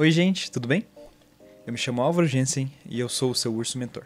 Oi, 0.00 0.10
gente, 0.10 0.50
tudo 0.50 0.66
bem? 0.66 0.86
Eu 1.66 1.74
me 1.74 1.78
chamo 1.78 2.00
Álvaro 2.00 2.26
Jensen 2.26 2.72
e 2.86 2.98
eu 2.98 3.06
sou 3.06 3.32
o 3.32 3.34
seu 3.34 3.54
urso 3.54 3.76
mentor. 3.76 4.04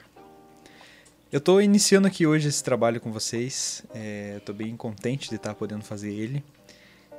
Eu 1.30 1.38
estou 1.38 1.62
iniciando 1.62 2.08
aqui 2.08 2.26
hoje 2.26 2.48
esse 2.48 2.64
trabalho 2.64 3.00
com 3.00 3.12
vocês, 3.12 3.84
é, 3.94 4.38
estou 4.38 4.52
bem 4.52 4.76
contente 4.76 5.28
de 5.28 5.36
estar 5.36 5.54
podendo 5.54 5.84
fazer 5.84 6.12
ele. 6.12 6.42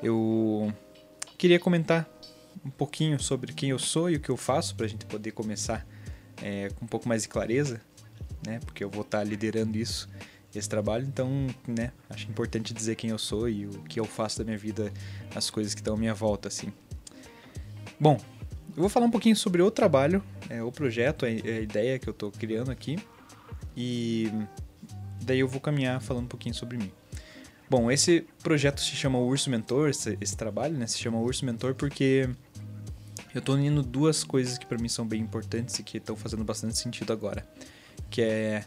Eu 0.04 0.74
queria 1.38 1.58
comentar 1.58 2.06
um 2.66 2.70
pouquinho 2.70 3.18
sobre 3.18 3.54
quem 3.54 3.70
eu 3.70 3.80
sou 3.80 4.10
e 4.10 4.18
o 4.18 4.20
que 4.20 4.30
eu 4.30 4.36
faço 4.36 4.76
para 4.76 4.86
a 4.86 4.90
gente 4.90 5.06
poder 5.06 5.32
começar 5.32 5.88
é, 6.44 6.68
com 6.76 6.84
um 6.84 6.88
pouco 6.90 7.08
mais 7.08 7.22
de 7.22 7.30
clareza, 7.30 7.80
né? 8.46 8.60
Porque 8.66 8.84
eu 8.84 8.90
vou 8.90 9.04
estar 9.04 9.24
liderando 9.24 9.78
isso, 9.78 10.10
esse 10.60 10.70
trabalho, 10.70 11.06
então, 11.06 11.48
né? 11.68 11.92
Acho 12.10 12.30
importante 12.30 12.74
dizer 12.74 12.96
quem 12.96 13.10
eu 13.10 13.18
sou 13.18 13.50
e 13.50 13.66
o 13.66 13.84
que 13.84 14.00
eu 14.00 14.06
faço 14.06 14.40
da 14.40 14.44
minha 14.44 14.58
vida, 14.58 14.92
as 15.34 15.50
coisas 15.50 15.74
que 15.74 15.82
estão 15.82 15.96
à 15.96 15.98
minha 15.98 16.14
volta, 16.14 16.48
assim. 16.48 16.72
Bom, 18.00 18.18
eu 18.70 18.82
vou 18.82 18.90
falar 18.90 19.06
um 19.06 19.12
pouquinho 19.12 19.36
sobre 19.36 19.62
o 19.62 19.72
trabalho, 19.72 20.24
é, 20.50 20.62
o 20.62 20.72
projeto, 20.72 21.26
a, 21.26 21.30
a 21.30 21.32
ideia 21.32 21.98
que 21.98 22.08
eu 22.08 22.12
estou 22.12 22.32
criando 22.32 22.72
aqui. 22.72 22.98
E 23.76 24.32
daí 25.24 25.40
eu 25.40 25.48
vou 25.48 25.60
caminhar 25.60 26.02
falando 26.02 26.26
um 26.26 26.30
pouquinho 26.30 26.56
sobre 26.56 26.78
mim. 26.78 26.92
Bom, 27.70 27.90
esse 27.90 28.28
projeto 28.44 28.80
se 28.80 28.96
chama 28.96 29.18
Urso 29.18 29.50
Mentor, 29.50 29.90
esse, 29.90 30.18
esse 30.22 30.38
trabalho, 30.38 30.78
né? 30.78 30.86
Se 30.88 31.00
chama 31.00 31.20
Urso 31.20 31.46
Mentor 31.46 31.74
porque 31.74 32.30
eu 33.34 33.40
estou 33.40 33.56
unindo 33.56 33.82
duas 33.82 34.24
coisas 34.24 34.58
que 34.58 34.66
para 34.66 34.78
mim 34.78 34.88
são 34.88 35.06
bem 35.06 35.22
importantes 35.22 35.80
e 35.80 35.84
que 35.84 35.98
estão 35.98 36.16
fazendo 36.16 36.44
bastante 36.44 36.78
sentido 36.78 37.12
agora. 37.12 37.46
Que 38.10 38.22
é 38.22 38.66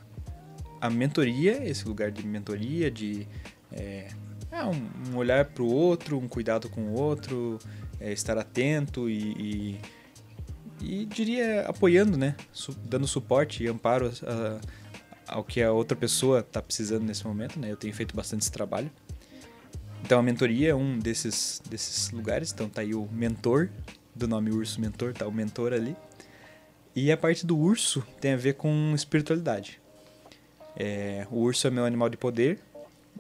a 0.81 0.91
mentoria, 0.91 1.69
esse 1.69 1.87
lugar 1.87 2.11
de 2.11 2.27
mentoria, 2.27 2.91
de 2.91 3.27
é, 3.73 4.09
é 4.51 4.65
um, 4.65 5.17
olhar 5.17 5.45
para 5.47 5.63
o 5.63 5.73
outro, 5.73 6.19
um 6.19 6.29
cuidado 6.29 6.69
com 6.69 6.83
o 6.89 6.93
outro, 6.93 7.59
é, 8.01 8.13
estar 8.13 8.39
atento 8.39 9.09
e, 9.09 9.33
e 9.39 9.81
e 10.81 11.05
diria 11.07 11.63
apoiando, 11.63 12.17
né? 12.17 12.37
Dando 12.85 13.07
suporte 13.07 13.65
e 13.65 13.69
amparo 13.69 14.13
a, 14.23 14.61
ao 15.35 15.45
que 15.45 15.63
a 15.63 15.73
outra 15.73 15.97
pessoa 15.97 16.41
está 16.41 16.63
precisando 16.63 17.05
nesse 17.05 17.27
momento, 17.27 17.59
né? 17.59 17.71
Eu 17.71 17.77
tenho 17.77 17.93
feito 17.95 18.15
bastante 18.15 18.43
esse 18.43 18.53
trabalho. 18.53 18.91
Então 20.05 20.19
a 20.19 20.23
mentoria 20.23 20.71
é 20.71 20.75
um 20.75 20.99
desses, 20.99 21.61
desses 21.69 22.11
lugares, 22.11 22.53
então 22.53 22.69
tá 22.69 22.83
aí 22.83 22.95
o 22.95 23.09
mentor, 23.11 23.69
do 24.15 24.29
nome 24.29 24.51
Urso 24.51 24.81
Mentor, 24.81 25.13
tá 25.13 25.27
o 25.27 25.33
mentor 25.33 25.73
ali. 25.73 25.97
E 26.95 27.13
a 27.13 27.17
parte 27.17 27.45
do 27.45 27.57
urso 27.57 28.05
tem 28.21 28.33
a 28.33 28.37
ver 28.37 28.55
com 28.55 28.93
espiritualidade. 28.95 29.81
É, 30.79 31.27
o 31.31 31.41
urso 31.41 31.67
é 31.67 31.71
meu 31.71 31.85
animal 31.85 32.09
de 32.09 32.17
poder, 32.17 32.61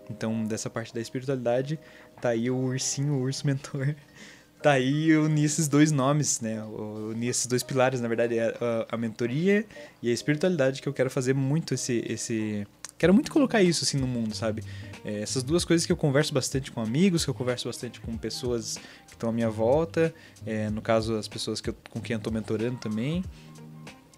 então 0.08 0.44
dessa 0.44 0.70
parte 0.70 0.94
da 0.94 1.00
espiritualidade 1.00 1.78
tá 2.20 2.30
aí 2.30 2.48
o 2.50 2.56
ursinho, 2.56 3.14
o 3.14 3.22
urso 3.22 3.44
mentor, 3.46 3.94
tá 4.62 4.72
aí 4.72 5.10
eu 5.10 5.24
uni 5.24 5.44
esses 5.44 5.68
dois 5.68 5.90
nomes, 5.90 6.40
né? 6.40 6.58
Eu 6.58 7.10
uni 7.10 7.28
esses 7.28 7.46
dois 7.46 7.62
pilares, 7.62 8.00
na 8.00 8.08
verdade, 8.08 8.38
é 8.38 8.48
a, 8.48 8.94
a, 8.94 8.96
mentoria 8.96 9.64
e 10.02 10.08
a 10.08 10.12
espiritualidade 10.12 10.82
que 10.82 10.88
eu 10.88 10.92
quero 10.92 11.10
fazer 11.10 11.34
muito 11.34 11.74
esse. 11.74 12.04
esse... 12.08 12.66
Quero 12.96 13.14
muito 13.14 13.30
colocar 13.30 13.62
isso 13.62 13.84
assim 13.84 13.96
no 13.96 14.08
mundo, 14.08 14.34
sabe? 14.34 14.64
É, 15.04 15.20
essas 15.20 15.44
duas 15.44 15.64
coisas 15.64 15.86
que 15.86 15.92
eu 15.92 15.96
converso 15.96 16.34
bastante 16.34 16.72
com 16.72 16.80
amigos, 16.80 17.24
que 17.24 17.30
eu 17.30 17.34
converso 17.34 17.68
bastante 17.68 18.00
com 18.00 18.16
pessoas 18.16 18.76
que 19.06 19.12
estão 19.12 19.30
à 19.30 19.32
minha 19.32 19.48
volta, 19.48 20.12
é, 20.44 20.68
no 20.68 20.82
caso, 20.82 21.16
as 21.16 21.28
pessoas 21.28 21.60
que 21.60 21.70
eu, 21.70 21.76
com 21.90 22.00
quem 22.00 22.14
eu 22.14 22.20
tô 22.20 22.30
mentorando 22.32 22.76
também. 22.78 23.22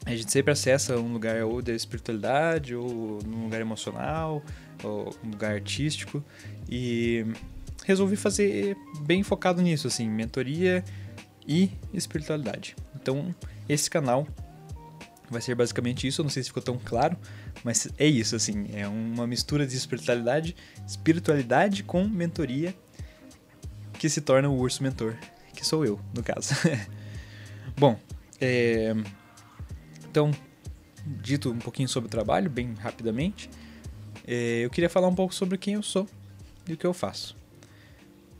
A 0.04 0.10
gente 0.16 0.32
sempre 0.32 0.52
acessa 0.52 0.96
um 0.96 1.12
lugar 1.12 1.42
ou 1.44 1.60
da 1.60 1.72
espiritualidade, 1.72 2.74
ou 2.74 3.20
num 3.24 3.44
lugar 3.44 3.60
emocional, 3.60 4.42
ou 4.82 5.14
um 5.22 5.30
lugar 5.30 5.52
artístico. 5.52 6.24
E 6.68 7.26
resolvi 7.84 8.16
fazer 8.16 8.76
bem 9.02 9.22
focado 9.22 9.60
nisso, 9.60 9.86
assim, 9.86 10.08
mentoria 10.08 10.82
e 11.46 11.70
espiritualidade. 11.92 12.74
Então, 12.94 13.34
esse 13.68 13.90
canal 13.90 14.26
vai 15.30 15.40
ser 15.40 15.54
basicamente 15.54 16.06
isso. 16.06 16.20
Eu 16.20 16.24
não 16.24 16.30
sei 16.30 16.42
se 16.42 16.48
ficou 16.48 16.62
tão 16.62 16.78
claro, 16.78 17.16
mas 17.62 17.88
é 17.98 18.06
isso, 18.06 18.34
assim, 18.34 18.68
é 18.72 18.88
uma 18.88 19.26
mistura 19.26 19.66
de 19.66 19.76
espiritualidade, 19.76 20.56
espiritualidade 20.86 21.82
com 21.84 22.04
mentoria 22.04 22.74
que 23.98 24.08
se 24.08 24.20
torna 24.20 24.48
o 24.48 24.58
urso 24.58 24.82
mentor, 24.82 25.14
que 25.54 25.64
sou 25.64 25.84
eu, 25.84 26.00
no 26.14 26.22
caso. 26.22 26.54
Bom, 27.76 27.98
é... 28.40 28.94
então, 30.10 30.30
dito 31.06 31.50
um 31.50 31.58
pouquinho 31.58 31.88
sobre 31.88 32.08
o 32.08 32.10
trabalho, 32.10 32.50
bem 32.50 32.74
rapidamente, 32.74 33.48
é... 34.26 34.64
eu 34.64 34.70
queria 34.70 34.90
falar 34.90 35.08
um 35.08 35.14
pouco 35.14 35.34
sobre 35.34 35.56
quem 35.56 35.74
eu 35.74 35.82
sou 35.82 36.06
e 36.68 36.72
o 36.72 36.76
que 36.76 36.86
eu 36.86 36.92
faço. 36.92 37.36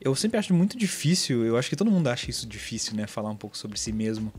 Eu 0.00 0.14
sempre 0.14 0.38
acho 0.38 0.54
muito 0.54 0.78
difícil, 0.78 1.44
eu 1.44 1.56
acho 1.56 1.68
que 1.68 1.76
todo 1.76 1.90
mundo 1.90 2.08
acha 2.08 2.30
isso 2.30 2.46
difícil, 2.46 2.96
né? 2.96 3.06
Falar 3.06 3.28
um 3.30 3.36
pouco 3.36 3.56
sobre 3.56 3.78
si 3.78 3.92
mesmo. 3.92 4.32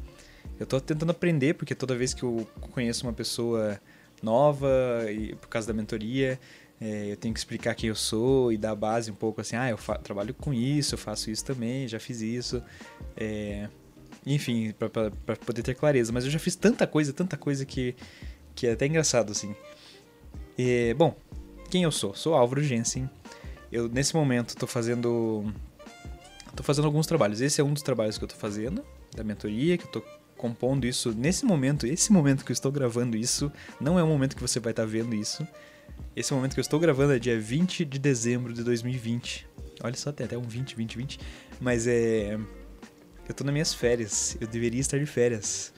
Eu 0.59 0.65
tô 0.65 0.81
tentando 0.81 1.11
aprender, 1.11 1.53
porque 1.53 1.75
toda 1.75 1.95
vez 1.95 2.13
que 2.13 2.23
eu 2.23 2.47
conheço 2.71 3.05
uma 3.05 3.13
pessoa 3.13 3.79
nova, 4.23 4.69
e 5.11 5.35
por 5.35 5.47
causa 5.47 5.67
da 5.67 5.73
mentoria, 5.73 6.39
é, 6.79 7.11
eu 7.11 7.17
tenho 7.17 7.31
que 7.31 7.39
explicar 7.39 7.75
quem 7.75 7.89
eu 7.89 7.95
sou 7.95 8.51
e 8.51 8.57
dar 8.57 8.75
base 8.75 9.11
um 9.11 9.15
pouco 9.15 9.39
assim, 9.39 9.55
ah, 9.55 9.69
eu 9.69 9.77
trabalho 10.03 10.33
com 10.33 10.51
isso, 10.51 10.95
eu 10.95 10.97
faço 10.97 11.29
isso 11.29 11.45
também, 11.45 11.87
já 11.87 11.99
fiz 11.99 12.21
isso. 12.21 12.63
É, 13.15 13.69
enfim, 14.25 14.73
para 14.73 15.35
poder 15.37 15.63
ter 15.63 15.75
clareza. 15.75 16.11
Mas 16.11 16.25
eu 16.25 16.31
já 16.31 16.39
fiz 16.39 16.55
tanta 16.55 16.85
coisa, 16.85 17.11
tanta 17.13 17.37
coisa 17.37 17.65
que, 17.65 17.95
que 18.55 18.67
é 18.67 18.73
até 18.73 18.85
engraçado, 18.85 19.31
assim. 19.31 19.55
É, 20.57 20.93
bom, 20.93 21.15
quem 21.69 21.83
eu 21.83 21.91
sou? 21.91 22.13
Sou 22.13 22.33
Álvaro 22.33 22.63
Jensen, 22.63 23.09
eu, 23.71 23.87
nesse 23.87 24.15
momento, 24.15 24.49
estou 24.49 24.67
fazendo. 24.67 25.51
Tô 26.55 26.63
fazendo 26.63 26.85
alguns 26.85 27.07
trabalhos. 27.07 27.39
Esse 27.39 27.61
é 27.61 27.63
um 27.63 27.73
dos 27.73 27.81
trabalhos 27.81 28.17
que 28.17 28.23
eu 28.23 28.27
estou 28.27 28.39
fazendo, 28.39 28.83
da 29.15 29.23
mentoria, 29.23 29.77
que 29.77 29.83
eu 29.83 29.87
estou 29.87 30.05
compondo 30.37 30.85
isso 30.85 31.13
nesse 31.13 31.45
momento. 31.45 31.87
Esse 31.87 32.11
momento 32.11 32.43
que 32.43 32.51
eu 32.51 32.53
estou 32.53 32.71
gravando 32.71 33.15
isso, 33.15 33.51
não 33.79 33.97
é 33.97 34.03
o 34.03 34.07
momento 34.07 34.35
que 34.35 34.41
você 34.41 34.59
vai 34.59 34.71
estar 34.71 34.83
tá 34.83 34.89
vendo 34.89 35.15
isso. 35.15 35.47
Esse 36.13 36.33
momento 36.33 36.53
que 36.53 36.59
eu 36.59 36.63
estou 36.63 36.79
gravando 36.79 37.13
é 37.13 37.19
dia 37.19 37.39
20 37.39 37.85
de 37.85 37.97
dezembro 37.97 38.51
de 38.51 38.63
2020. 38.63 39.47
Olha 39.81 39.95
só, 39.95 40.11
tem 40.11 40.25
até 40.25 40.37
um 40.37 40.41
20, 40.41 40.75
20, 40.75 40.97
20. 40.97 41.19
Mas 41.61 41.87
é. 41.87 42.37
Eu 43.31 43.35
tô 43.35 43.45
nas 43.45 43.53
minhas 43.53 43.73
férias. 43.73 44.35
Eu 44.41 44.47
deveria 44.47 44.81
estar 44.81 44.99
de 44.99 45.05
férias. 45.05 45.73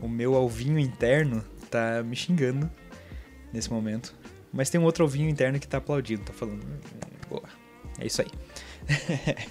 O 0.00 0.08
meu 0.08 0.34
alvinho 0.34 0.76
interno 0.76 1.44
tá 1.70 2.02
me 2.02 2.16
xingando 2.16 2.68
nesse 3.52 3.70
momento. 3.70 4.12
Mas 4.52 4.70
tem 4.70 4.80
um 4.80 4.84
outro 4.84 5.04
alvinho 5.04 5.28
interno 5.28 5.60
que 5.60 5.68
tá 5.68 5.78
aplaudindo, 5.78 6.22
tá 6.24 6.32
falando. 6.32 6.66
Boa. 7.28 7.44
É 8.00 8.06
isso 8.06 8.20
aí. 8.22 8.28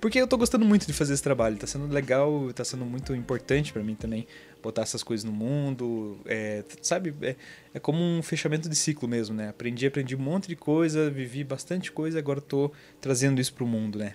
Porque 0.00 0.20
eu 0.20 0.28
tô 0.28 0.38
gostando 0.38 0.64
muito 0.64 0.86
de 0.86 0.92
fazer 0.92 1.14
esse 1.14 1.22
trabalho, 1.22 1.56
tá 1.56 1.66
sendo 1.66 1.92
legal, 1.92 2.52
tá 2.52 2.64
sendo 2.64 2.84
muito 2.84 3.12
importante 3.16 3.72
para 3.72 3.82
mim 3.82 3.96
também 3.96 4.24
botar 4.62 4.82
essas 4.82 5.02
coisas 5.02 5.24
no 5.24 5.32
mundo, 5.32 6.20
é, 6.26 6.62
sabe? 6.82 7.14
É, 7.22 7.34
é, 7.74 7.80
como 7.80 7.98
um 7.98 8.22
fechamento 8.22 8.68
de 8.68 8.76
ciclo 8.76 9.08
mesmo, 9.08 9.34
né? 9.34 9.48
Aprendi, 9.48 9.86
aprendi 9.86 10.14
um 10.14 10.20
monte 10.20 10.46
de 10.46 10.54
coisa, 10.54 11.10
vivi 11.10 11.42
bastante 11.42 11.90
coisa, 11.90 12.18
agora 12.18 12.40
tô 12.40 12.70
trazendo 13.00 13.40
isso 13.40 13.54
pro 13.54 13.66
mundo, 13.66 13.98
né? 13.98 14.14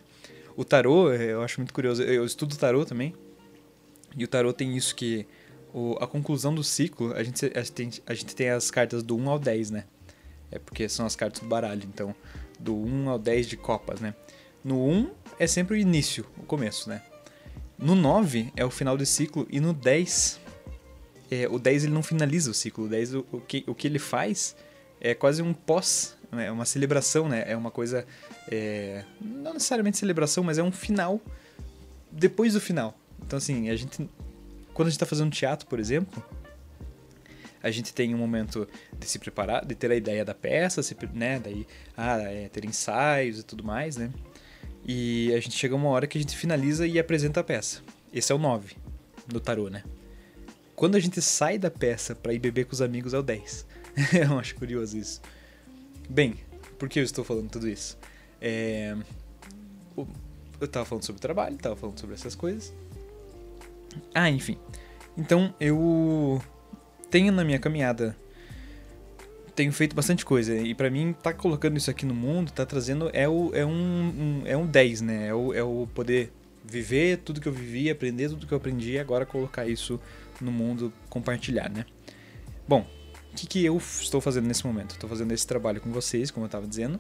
O 0.56 0.66
tarô, 0.66 1.12
é, 1.12 1.32
eu 1.32 1.42
acho 1.42 1.60
muito 1.60 1.74
curioso, 1.74 2.04
eu 2.04 2.26
estudo 2.26 2.58
tarô 2.58 2.86
também, 2.86 3.14
e 4.16 4.24
o 4.24 4.28
tarô 4.28 4.52
tem 4.52 4.76
isso 4.76 4.96
que 4.96 5.26
o, 5.74 5.98
a 6.02 6.08
conclusão 6.08 6.54
do 6.54 6.64
ciclo, 6.64 7.14
a 7.14 7.24
gente, 7.24 7.46
a, 7.56 7.62
gente 7.62 7.72
tem, 7.72 7.90
a 8.06 8.14
gente 8.14 8.36
tem 8.36 8.50
as 8.50 8.70
cartas 8.70 9.02
do 9.04 9.16
1 9.16 9.30
ao 9.30 9.40
10, 9.40 9.72
né? 9.72 9.86
É 10.52 10.60
porque 10.60 10.90
são 10.90 11.06
as 11.06 11.16
cartas 11.16 11.42
do 11.42 11.48
baralho, 11.48 11.84
então 11.88 12.14
do 12.60 12.76
1 12.76 13.10
ao 13.10 13.20
10 13.20 13.48
de 13.48 13.58
copas, 13.58 14.00
né? 14.02 14.14
No 14.64 14.86
1 14.86 15.12
é 15.40 15.48
sempre 15.48 15.76
o 15.76 15.78
início, 15.78 16.26
o 16.38 16.44
começo, 16.44 16.90
né? 16.90 17.02
No 17.78 17.96
9 17.96 18.52
é 18.56 18.66
o 18.66 18.70
final 18.70 18.98
do 18.98 19.06
ciclo 19.06 19.48
e 19.50 19.60
no 19.60 19.74
10 19.74 20.40
é, 21.32 21.48
o 21.48 21.58
10 21.58 21.86
ele 21.86 21.94
não 21.94 22.04
finaliza 22.04 22.52
o 22.52 22.54
ciclo, 22.54 22.86
o 22.86 22.90
10 22.90 23.16
o, 23.16 23.26
o, 23.32 23.40
que, 23.40 23.64
o 23.66 23.74
que 23.74 23.88
ele 23.88 23.98
faz 23.98 24.56
é 25.00 25.16
quase 25.16 25.42
um 25.42 25.54
pós, 25.54 26.18
é 26.34 26.52
uma 26.52 26.66
celebração, 26.66 27.28
né? 27.28 27.46
É 27.48 27.56
uma 27.56 27.72
coisa 27.72 28.06
é, 28.50 29.04
não 29.20 29.54
necessariamente 29.54 29.98
celebração, 29.98 30.44
mas 30.44 30.58
é 30.58 30.64
um 30.64 30.72
final 30.72 31.20
depois 32.12 32.54
do 32.54 32.62
final. 32.62 32.98
Então 33.22 33.38
assim, 33.38 33.70
a 33.70 33.76
gente 33.76 34.10
quando 34.74 34.88
a 34.88 34.90
gente 34.90 34.98
está 34.98 35.06
fazendo 35.06 35.32
teatro, 35.32 35.68
por 35.68 35.80
exemplo, 35.80 36.24
a 37.62 37.70
gente 37.70 37.94
tem 37.94 38.14
um 38.16 38.18
momento 38.18 38.68
de 38.98 39.06
se 39.06 39.20
preparar, 39.20 39.66
de 39.66 39.76
ter 39.76 39.92
a 39.92 39.96
ideia 39.96 40.26
da 40.26 40.34
peça, 40.34 40.82
se, 40.82 40.96
né, 41.14 41.40
daí 41.40 41.68
ah, 41.96 42.20
é, 42.22 42.50
ter 42.50 42.66
ensaios 42.66 43.40
e 43.40 43.44
tudo 43.44 43.64
mais, 43.64 43.98
né? 43.98 44.12
E 44.86 45.32
a 45.36 45.40
gente 45.40 45.56
chega 45.56 45.76
uma 45.76 45.90
hora 45.90 46.08
que 46.08 46.18
a 46.18 46.22
gente 46.22 46.36
finaliza 46.36 46.88
e 46.88 46.98
apresenta 46.98 47.40
a 47.40 47.44
peça. 47.44 47.82
Esse 48.12 48.32
é 48.32 48.36
o 48.36 48.40
9 48.40 48.76
do 49.28 49.40
tarô, 49.40 49.70
né? 49.70 49.84
Quando 50.76 50.96
a 50.96 51.00
gente 51.00 51.22
sai 51.22 51.60
da 51.60 51.70
peça 51.70 52.16
para 52.16 52.34
ir 52.34 52.40
beber 52.40 52.66
com 52.66 52.74
os 52.74 52.82
amigos 52.82 53.14
é 53.14 53.20
o 53.20 53.22
10. 53.22 53.66
eu 54.28 54.40
acho 54.40 54.56
curioso 54.56 54.98
isso. 54.98 55.22
Bem, 56.10 56.40
por 56.80 56.90
que 56.90 57.00
eu 57.00 57.04
estou 57.04 57.24
falando 57.24 57.52
tudo 57.52 57.70
isso? 57.70 57.98
É... 58.42 58.96
Eu 60.60 60.68
tava 60.68 60.86
falando 60.86 61.04
sobre 61.04 61.22
trabalho, 61.22 61.58
tava 61.58 61.76
falando 61.76 62.00
sobre 62.00 62.16
essas 62.16 62.36
coisas. 62.36 62.74
Ah, 64.14 64.30
enfim. 64.30 64.58
Então 65.18 65.54
eu 65.60 66.42
tenho 67.10 67.32
na 67.32 67.44
minha 67.44 67.60
caminhada 67.60 68.16
tenho 69.56 69.72
feito 69.72 69.96
bastante 69.96 70.26
coisa. 70.26 70.56
E 70.56 70.74
para 70.74 70.90
mim, 70.90 71.14
tá 71.14 71.34
colocando 71.34 71.78
isso 71.78 71.92
aqui 71.92 72.06
no 72.06 72.14
mundo, 72.14 72.52
tá 72.52 72.66
trazendo. 72.66 73.10
É, 73.14 73.28
o, 73.28 73.52
é, 73.54 73.66
um, 73.66 73.72
um, 73.72 74.42
é 74.46 74.58
um 74.58 74.66
10, 74.66 75.02
né? 75.02 75.28
É 75.28 75.34
o, 75.34 75.54
é 75.54 75.64
o 75.64 75.88
poder 75.94 76.32
viver 76.64 77.18
tudo 77.18 77.42
que 77.42 77.48
eu 77.48 77.54
vivi, 77.54 77.90
aprender 77.90 78.30
tudo 78.30 78.48
que 78.48 78.54
eu 78.54 78.58
aprendi 78.58 78.94
e 78.94 79.00
agora 79.00 79.26
colocar 79.26 79.68
isso 79.68 80.00
no 80.40 80.52
mundo, 80.52 80.92
compartilhar, 81.10 81.70
né? 81.70 81.86
Bom, 82.68 82.86
o 83.32 83.36
que, 83.36 83.48
que 83.48 83.66
eu 83.66 83.78
estou 83.78 84.22
fazendo 84.22 84.48
nesse 84.48 84.66
momento? 84.66 84.92
Estou 84.92 85.10
fazendo 85.10 85.32
esse 85.32 85.46
trabalho 85.46 85.82
com 85.82 85.92
vocês, 85.92 86.32
como 86.32 86.46
eu 86.46 86.48
estava 86.48 86.68
dizendo, 86.68 87.00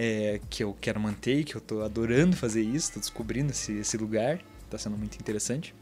é, 0.00 0.40
que 0.48 0.62
eu 0.62 0.76
quero 0.80 1.00
manter, 1.00 1.42
que 1.42 1.56
eu 1.56 1.58
estou 1.58 1.82
adorando 1.82 2.36
fazer 2.36 2.62
isso, 2.62 2.86
estou 2.86 3.00
descobrindo 3.00 3.50
esse, 3.50 3.72
esse 3.72 3.96
lugar, 3.96 4.38
está 4.64 4.78
sendo 4.78 4.96
muito 4.96 5.16
interessante. 5.16 5.74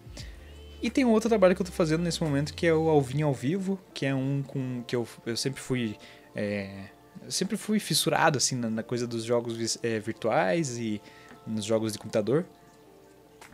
E 0.83 0.91
tem 0.91 1.05
um 1.05 1.11
outro 1.11 1.29
trabalho 1.29 1.55
que 1.55 1.61
eu 1.61 1.65
estou 1.65 1.77
fazendo 1.77 2.03
nesse 2.03 2.23
momento 2.23 2.55
que 2.55 2.67
é 2.67 2.73
o 2.73 2.89
Alvinho 2.89 3.27
ao 3.27 3.35
Vivo, 3.35 3.79
que 3.93 4.07
é 4.07 4.15
um 4.15 4.43
com 4.43 4.83
que 4.87 4.97
eu, 4.97 5.07
eu 5.27 5.37
sempre 5.37 5.61
fui 5.61 5.97
é, 6.35 6.87
eu 7.23 7.31
sempre 7.31 7.59
fui 7.59 7.79
fissurado 7.79 8.39
assim 8.39 8.57
na, 8.57 8.71
na 8.71 8.83
coisa 8.83 9.07
dos 9.07 9.23
jogos 9.23 9.79
é, 9.83 9.99
virtuais 9.99 10.79
e 10.79 11.01
nos 11.47 11.67
jogos 11.67 11.93
de 11.93 11.99
computador. 11.99 12.47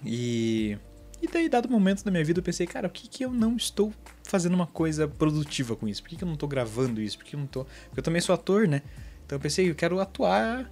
E 0.05 0.79
e 1.21 1.29
daí, 1.29 1.49
dado 1.49 1.69
momento 1.69 2.05
da 2.05 2.11
minha 2.11 2.25
vida, 2.25 2.41
eu 2.41 2.43
pensei, 2.43 2.67
cara, 2.67 2.89
por 2.89 2.95
que, 2.95 3.09
que 3.09 3.25
eu 3.25 3.31
não 3.31 3.57
estou 3.57 3.93
fazendo 4.25 4.55
uma 4.55 4.67
coisa 4.67 5.07
produtiva 5.07 5.77
com 5.77 5.87
isso? 5.87 6.03
Por 6.03 6.09
que, 6.09 6.17
que 6.17 6.25
eu 6.25 6.27
não 6.27 6.35
estou 6.35 6.49
gravando 6.49 7.01
isso? 7.01 7.17
Por 7.17 7.25
que 7.25 7.37
eu 7.37 7.41
não 7.41 7.47
tô. 7.47 7.65
Porque 7.65 8.01
eu 8.01 8.03
também 8.03 8.21
sou 8.21 8.35
ator, 8.35 8.67
né? 8.67 8.83
Então 9.33 9.39
eu 9.39 9.41
pensei, 9.41 9.71
eu 9.71 9.75
quero 9.75 9.99
atuar 9.99 10.71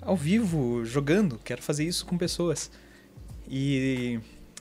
ao 0.00 0.16
vivo, 0.16 0.84
jogando, 0.84 1.40
quero 1.42 1.60
fazer 1.60 1.82
isso 1.82 2.06
com 2.06 2.16
pessoas. 2.16 2.70
E 3.48 4.20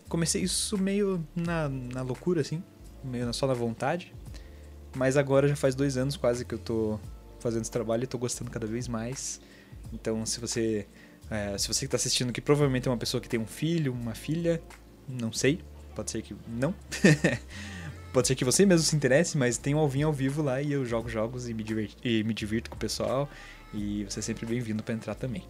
comecei 0.10 0.42
isso 0.42 0.80
meio 0.80 1.24
na, 1.36 1.70
na 1.70 2.02
loucura, 2.02 2.42
assim, 2.42 2.64
meio 3.04 3.32
só 3.36 3.46
na 3.46 3.54
vontade. 3.54 4.12
Mas 4.96 5.16
agora 5.16 5.48
já 5.48 5.56
faz 5.56 5.76
dois 5.76 5.96
anos 5.96 6.18
quase 6.18 6.44
que 6.44 6.56
eu 6.56 6.58
tô 6.58 7.00
fazendo 7.40 7.62
esse 7.62 7.70
trabalho 7.70 8.06
e 8.06 8.08
tô 8.08 8.18
gostando 8.18 8.50
cada 8.50 8.66
vez 8.66 8.88
mais. 8.88 9.40
Então, 9.94 10.26
se 10.26 10.40
você 10.40 10.88
é, 11.30 11.56
se 11.56 11.68
você 11.68 11.86
está 11.86 11.98
assistindo 11.98 12.34
que 12.34 12.42
provavelmente 12.42 12.88
é 12.88 12.92
uma 12.92 12.98
pessoa 12.98 13.22
que 13.22 13.30
tem 13.30 13.40
um 13.40 13.46
filho, 13.46 13.94
uma 13.94 14.16
filha, 14.16 14.60
não 15.08 15.32
sei, 15.32 15.62
pode 15.94 16.10
ser 16.10 16.24
que 16.24 16.36
não. 16.48 16.74
pode 18.16 18.30
ser 18.30 18.36
que 18.36 18.46
você 18.46 18.66
mesmo 18.66 18.86
se 18.86 18.96
interesse, 18.96 19.38
mas 19.38 19.58
tem 19.58 19.76
um 19.76 19.78
alvinho 19.78 20.08
ao 20.08 20.14
vivo 20.14 20.42
lá 20.42 20.62
e 20.62 20.72
eu 20.72 20.86
jogo 20.86 21.10
jogos 21.10 21.50
e 21.50 21.54
me, 21.54 21.62
diverti, 21.62 21.98
e 22.02 22.24
me 22.24 22.34
divirto 22.34 22.70
com 22.70 22.78
o 22.78 22.80
pessoal. 22.80 23.30
E 23.74 24.06
você 24.06 24.20
é 24.20 24.24
sempre 24.24 24.46
bem-vindo 24.46 24.82
para 24.82 24.96
entrar 24.96 25.16
também. 25.16 25.44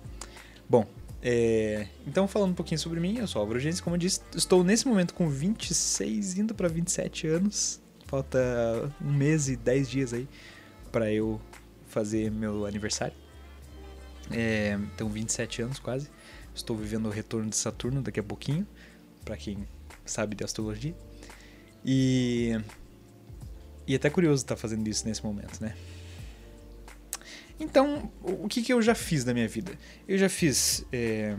Bom, 0.68 0.84
é, 1.22 1.88
então 2.08 2.28
falando 2.28 2.54
um 2.54 2.56
pouquinho 2.56 2.80
sobre 2.80 3.00
mim, 3.00 3.20
eu 3.20 3.28
sou 3.28 3.40
Álvaro 3.40 3.60
Gênesis, 3.60 3.80
como 3.80 3.96
eu 3.96 4.00
disse, 4.00 4.20
estou 4.36 4.64
nesse 4.64 4.88
momento 4.88 5.14
com 5.14 5.30
26, 5.30 6.40
indo 6.40 6.56
para 6.56 6.68
27 6.68 7.28
anos. 7.28 7.80
Falta 8.08 8.92
um 9.00 9.14
mês 9.14 9.48
e 9.48 9.56
10 9.56 9.88
dias 9.88 10.12
aí 10.12 10.28
para 10.92 11.14
eu 11.14 11.40
fazer 11.86 12.32
meu 12.32 12.66
aniversário. 12.66 13.16
É, 14.32 14.76
então 14.96 15.08
27 15.08 15.62
anos 15.62 15.78
quase. 15.78 16.10
Estou 16.56 16.76
vivendo 16.76 17.06
o 17.06 17.12
retorno 17.12 17.48
de 17.48 17.58
Saturno 17.58 18.02
daqui 18.02 18.20
a 18.20 18.24
pouquinho 18.24 18.66
para 19.24 19.38
quem 19.38 19.68
sabe 20.04 20.36
de 20.36 20.44
astrologia. 20.44 20.96
E 21.86 22.58
e 23.88 23.94
é 23.94 23.96
até 23.98 24.10
curioso 24.10 24.44
estar 24.44 24.56
tá 24.56 24.62
fazendo 24.62 24.88
isso 24.88 25.08
nesse 25.08 25.24
momento, 25.24 25.62
né? 25.62 25.76
Então, 27.60 28.12
o 28.22 28.48
que, 28.48 28.62
que 28.62 28.74
eu 28.74 28.82
já 28.82 28.96
fiz 28.96 29.24
na 29.24 29.34
minha 29.34 29.48
vida? 29.48 29.72
Eu 30.08 30.18
já 30.18 30.28
fiz. 30.28 30.86
É, 30.92 31.36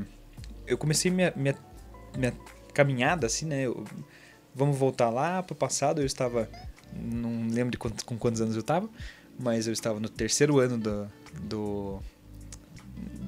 eu 0.66 0.78
comecei 0.78 1.10
minha, 1.10 1.32
minha, 1.36 1.54
minha 2.16 2.32
caminhada, 2.72 3.26
assim, 3.26 3.46
né? 3.46 3.62
Eu, 3.62 3.84
vamos 4.54 4.78
voltar 4.78 5.10
lá 5.10 5.42
para 5.42 5.52
o 5.52 5.56
passado. 5.56 6.00
Eu 6.00 6.06
estava. 6.06 6.48
Não 6.94 7.48
lembro 7.48 7.72
de 7.72 7.78
quantos, 7.78 8.04
com 8.04 8.16
quantos 8.16 8.40
anos 8.40 8.54
eu 8.54 8.60
estava, 8.60 8.88
mas 9.38 9.66
eu 9.66 9.72
estava 9.72 10.00
no 10.00 10.08
terceiro 10.08 10.58
ano 10.58 10.78
do. 10.78 11.08
do 11.42 12.00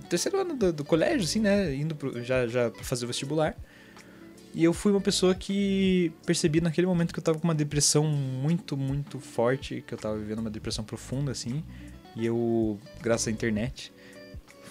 terceiro 0.08 0.40
ano 0.40 0.56
do, 0.56 0.72
do 0.72 0.84
colégio, 0.84 1.24
assim, 1.24 1.40
né? 1.40 1.74
Indo 1.74 1.94
pro, 1.94 2.22
já, 2.24 2.46
já 2.46 2.70
para 2.70 2.84
fazer 2.84 3.04
o 3.04 3.08
vestibular. 3.08 3.54
E 4.58 4.64
eu 4.64 4.72
fui 4.72 4.90
uma 4.90 5.00
pessoa 5.00 5.36
que 5.36 6.10
percebi 6.26 6.60
naquele 6.60 6.84
momento 6.84 7.12
que 7.14 7.20
eu 7.20 7.22
tava 7.22 7.38
com 7.38 7.44
uma 7.46 7.54
depressão 7.54 8.04
muito, 8.04 8.76
muito 8.76 9.20
forte, 9.20 9.84
que 9.86 9.94
eu 9.94 9.98
tava 9.98 10.18
vivendo 10.18 10.40
uma 10.40 10.50
depressão 10.50 10.84
profunda, 10.84 11.30
assim. 11.30 11.62
E 12.16 12.26
eu, 12.26 12.76
graças 13.00 13.28
à 13.28 13.30
internet, 13.30 13.92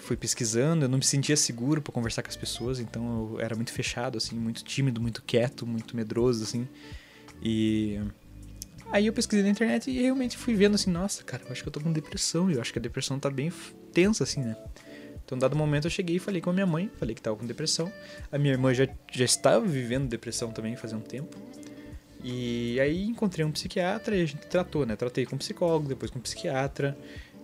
fui 0.02 0.14
pesquisando, 0.14 0.84
eu 0.84 0.90
não 0.90 0.98
me 0.98 1.04
sentia 1.04 1.38
seguro 1.38 1.80
para 1.80 1.90
conversar 1.90 2.22
com 2.22 2.28
as 2.28 2.36
pessoas, 2.36 2.80
então 2.80 3.30
eu 3.32 3.40
era 3.40 3.56
muito 3.56 3.72
fechado, 3.72 4.18
assim, 4.18 4.36
muito 4.36 4.62
tímido, 4.62 5.00
muito 5.00 5.22
quieto, 5.22 5.66
muito 5.66 5.96
medroso, 5.96 6.44
assim. 6.44 6.68
E 7.42 7.98
aí 8.92 9.06
eu 9.06 9.12
pesquisei 9.14 9.42
na 9.42 9.48
internet 9.48 9.90
e 9.90 10.02
realmente 10.02 10.36
fui 10.36 10.54
vendo 10.54 10.74
assim, 10.74 10.90
nossa, 10.90 11.24
cara, 11.24 11.44
eu 11.46 11.50
acho 11.50 11.62
que 11.62 11.68
eu 11.68 11.72
tô 11.72 11.80
com 11.80 11.90
depressão, 11.90 12.50
eu 12.50 12.60
acho 12.60 12.74
que 12.74 12.78
a 12.78 12.82
depressão 12.82 13.18
tá 13.18 13.30
bem 13.30 13.50
tensa, 13.94 14.24
assim, 14.24 14.42
né? 14.42 14.54
Então, 15.28 15.36
dado 15.36 15.54
momento, 15.54 15.84
eu 15.84 15.90
cheguei 15.90 16.16
e 16.16 16.18
falei 16.18 16.40
com 16.40 16.48
a 16.48 16.54
minha 16.54 16.64
mãe, 16.64 16.90
falei 16.96 17.14
que 17.14 17.20
estava 17.20 17.36
com 17.36 17.44
depressão. 17.44 17.92
A 18.32 18.38
minha 18.38 18.54
irmã 18.54 18.72
já, 18.72 18.88
já 19.12 19.26
estava 19.26 19.62
vivendo 19.62 20.08
depressão 20.08 20.50
também 20.50 20.74
fazia 20.74 20.96
um 20.96 21.02
tempo. 21.02 21.36
E 22.24 22.80
aí 22.80 23.04
encontrei 23.04 23.44
um 23.44 23.52
psiquiatra 23.52 24.16
e 24.16 24.22
a 24.22 24.24
gente 24.24 24.46
tratou, 24.46 24.86
né? 24.86 24.96
Tratei 24.96 25.26
com 25.26 25.36
psicólogo, 25.36 25.86
depois 25.86 26.10
com 26.10 26.18
psiquiatra. 26.18 26.96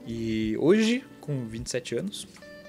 E 0.06 0.56
hoje, 0.60 1.04
com 1.20 1.46
27 1.46 1.96
anos, 1.96 2.26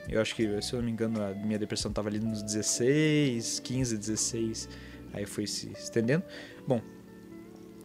eu 0.10 0.20
acho 0.20 0.36
que, 0.36 0.62
se 0.62 0.74
eu 0.74 0.80
não 0.80 0.86
me 0.86 0.92
engano, 0.92 1.24
a 1.24 1.30
minha 1.34 1.58
depressão 1.58 1.92
estava 1.92 2.10
ali 2.10 2.20
nos 2.20 2.44
16, 2.44 3.62
15, 3.62 3.98
16, 3.98 4.68
aí 5.14 5.26
foi 5.26 5.48
se 5.48 5.72
estendendo. 5.72 6.26
Bom, 6.68 6.82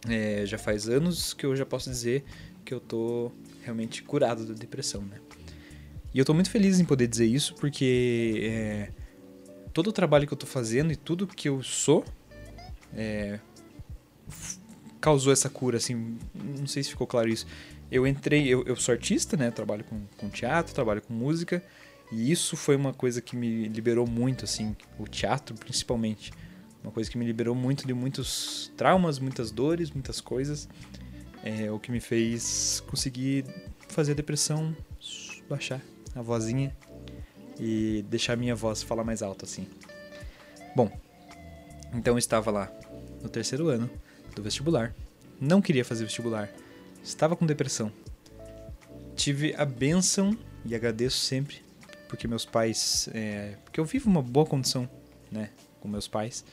é, 0.09 0.45
já 0.45 0.57
faz 0.57 0.89
anos 0.89 1.33
que 1.33 1.45
eu 1.45 1.55
já 1.55 1.65
posso 1.65 1.89
dizer 1.89 2.25
que 2.65 2.73
eu 2.73 2.81
tô 2.81 3.31
realmente 3.63 4.03
curado 4.03 4.45
da 4.45 4.53
depressão, 4.53 5.01
né? 5.03 5.17
E 6.13 6.19
eu 6.19 6.25
tô 6.25 6.33
muito 6.33 6.49
feliz 6.49 6.79
em 6.79 6.85
poder 6.85 7.07
dizer 7.07 7.25
isso, 7.25 7.55
porque 7.55 8.41
é, 8.43 8.91
todo 9.73 9.87
o 9.87 9.93
trabalho 9.93 10.27
que 10.27 10.33
eu 10.33 10.37
tô 10.37 10.45
fazendo 10.45 10.91
e 10.91 10.95
tudo 10.95 11.25
que 11.25 11.47
eu 11.47 11.63
sou 11.63 12.03
é, 12.93 13.39
causou 14.99 15.31
essa 15.31 15.49
cura, 15.49 15.77
assim, 15.77 16.17
não 16.33 16.67
sei 16.67 16.83
se 16.83 16.89
ficou 16.89 17.07
claro 17.07 17.29
isso. 17.29 17.47
Eu 17.89 18.05
entrei, 18.05 18.47
eu, 18.47 18.63
eu 18.63 18.75
sou 18.75 18.93
artista, 18.93 19.37
né, 19.37 19.51
trabalho 19.51 19.83
com, 19.85 20.01
com 20.17 20.29
teatro, 20.29 20.73
trabalho 20.73 21.01
com 21.01 21.13
música, 21.13 21.63
e 22.11 22.29
isso 22.29 22.57
foi 22.57 22.75
uma 22.75 22.93
coisa 22.93 23.21
que 23.21 23.37
me 23.37 23.69
liberou 23.69 24.05
muito, 24.05 24.43
assim, 24.43 24.75
o 24.99 25.07
teatro 25.07 25.55
principalmente. 25.55 26.31
Uma 26.83 26.91
coisa 26.91 27.09
que 27.09 27.17
me 27.17 27.25
liberou 27.25 27.55
muito 27.55 27.85
de 27.87 27.93
muitos 27.93 28.71
traumas, 28.75 29.19
muitas 29.19 29.51
dores, 29.51 29.91
muitas 29.91 30.19
coisas. 30.19 30.67
É 31.43 31.71
o 31.71 31.79
que 31.79 31.91
me 31.91 31.99
fez 31.99 32.83
conseguir 32.87 33.45
fazer 33.87 34.11
a 34.11 34.15
depressão 34.15 34.75
baixar 35.47 35.81
a 36.15 36.21
vozinha 36.21 36.75
e 37.59 38.05
deixar 38.09 38.35
minha 38.35 38.55
voz 38.55 38.81
falar 38.81 39.03
mais 39.03 39.21
alto 39.21 39.45
assim. 39.45 39.67
Bom, 40.75 40.91
então 41.93 42.13
eu 42.13 42.17
estava 42.17 42.49
lá 42.51 42.71
no 43.21 43.29
terceiro 43.29 43.67
ano 43.67 43.89
do 44.35 44.41
vestibular, 44.41 44.95
não 45.39 45.61
queria 45.61 45.85
fazer 45.85 46.03
vestibular, 46.05 46.49
estava 47.03 47.35
com 47.35 47.45
depressão. 47.45 47.91
Tive 49.15 49.53
a 49.55 49.65
benção 49.65 50.37
e 50.65 50.73
agradeço 50.73 51.17
sempre 51.17 51.61
porque 52.07 52.27
meus 52.27 52.45
pais, 52.45 53.07
é, 53.13 53.55
porque 53.63 53.79
eu 53.79 53.85
vivo 53.85 54.09
uma 54.09 54.21
boa 54.21 54.45
condição, 54.45 54.89
né, 55.31 55.49
com 55.79 55.87
meus 55.87 56.09
pais 56.09 56.43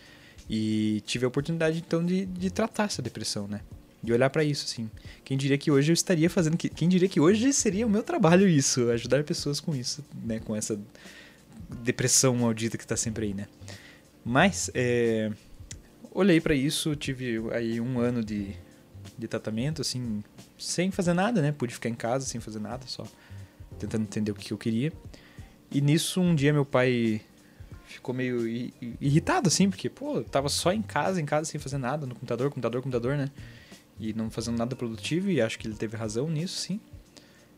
e 0.48 1.02
tive 1.04 1.24
a 1.24 1.28
oportunidade 1.28 1.78
então 1.78 2.04
de, 2.04 2.24
de 2.24 2.50
tratar 2.50 2.84
essa 2.84 3.02
depressão, 3.02 3.48
né 3.48 3.60
de 4.02 4.12
olhar 4.12 4.30
para 4.30 4.44
isso, 4.44 4.64
assim. 4.64 4.90
Quem 5.24 5.36
diria 5.36 5.58
que 5.58 5.70
hoje 5.70 5.90
eu 5.90 5.94
estaria 5.94 6.30
fazendo. 6.30 6.56
Quem 6.56 6.88
diria 6.88 7.08
que 7.08 7.20
hoje 7.20 7.52
seria 7.52 7.86
o 7.86 7.90
meu 7.90 8.02
trabalho 8.02 8.48
isso, 8.48 8.90
ajudar 8.90 9.24
pessoas 9.24 9.60
com 9.60 9.74
isso, 9.74 10.04
né? 10.24 10.40
Com 10.40 10.54
essa 10.54 10.78
depressão 11.82 12.34
maldita 12.36 12.78
que 12.78 12.86
tá 12.86 12.96
sempre 12.96 13.26
aí, 13.26 13.34
né? 13.34 13.46
Mas, 14.24 14.70
é, 14.74 15.30
olhei 16.12 16.40
para 16.40 16.54
isso, 16.54 16.94
tive 16.94 17.40
aí 17.52 17.80
um 17.80 17.98
ano 17.98 18.22
de, 18.22 18.54
de 19.16 19.26
tratamento, 19.26 19.82
assim, 19.82 20.22
sem 20.58 20.90
fazer 20.90 21.14
nada, 21.14 21.42
né? 21.42 21.52
Pude 21.52 21.74
ficar 21.74 21.88
em 21.88 21.94
casa 21.94 22.26
sem 22.26 22.40
fazer 22.40 22.60
nada, 22.60 22.86
só 22.86 23.04
tentando 23.78 24.02
entender 24.02 24.30
o 24.30 24.34
que 24.34 24.52
eu 24.52 24.58
queria. 24.58 24.92
E 25.70 25.80
nisso, 25.80 26.20
um 26.20 26.34
dia 26.34 26.52
meu 26.52 26.64
pai 26.64 27.20
ficou 27.86 28.14
meio 28.14 28.46
irritado, 29.00 29.48
assim, 29.48 29.68
porque, 29.68 29.88
pô, 29.88 30.16
eu 30.16 30.24
tava 30.24 30.48
só 30.48 30.72
em 30.72 30.82
casa, 30.82 31.20
em 31.20 31.24
casa, 31.24 31.50
sem 31.50 31.58
fazer 31.58 31.78
nada, 31.78 32.06
no 32.06 32.14
computador, 32.14 32.50
computador, 32.50 32.82
computador, 32.82 33.16
né? 33.16 33.30
E 33.98 34.12
não 34.12 34.30
fazendo 34.30 34.58
nada 34.58 34.76
produtivo, 34.76 35.30
e 35.30 35.40
acho 35.40 35.58
que 35.58 35.66
ele 35.66 35.74
teve 35.74 35.96
razão 35.96 36.28
nisso, 36.28 36.56
sim. 36.56 36.80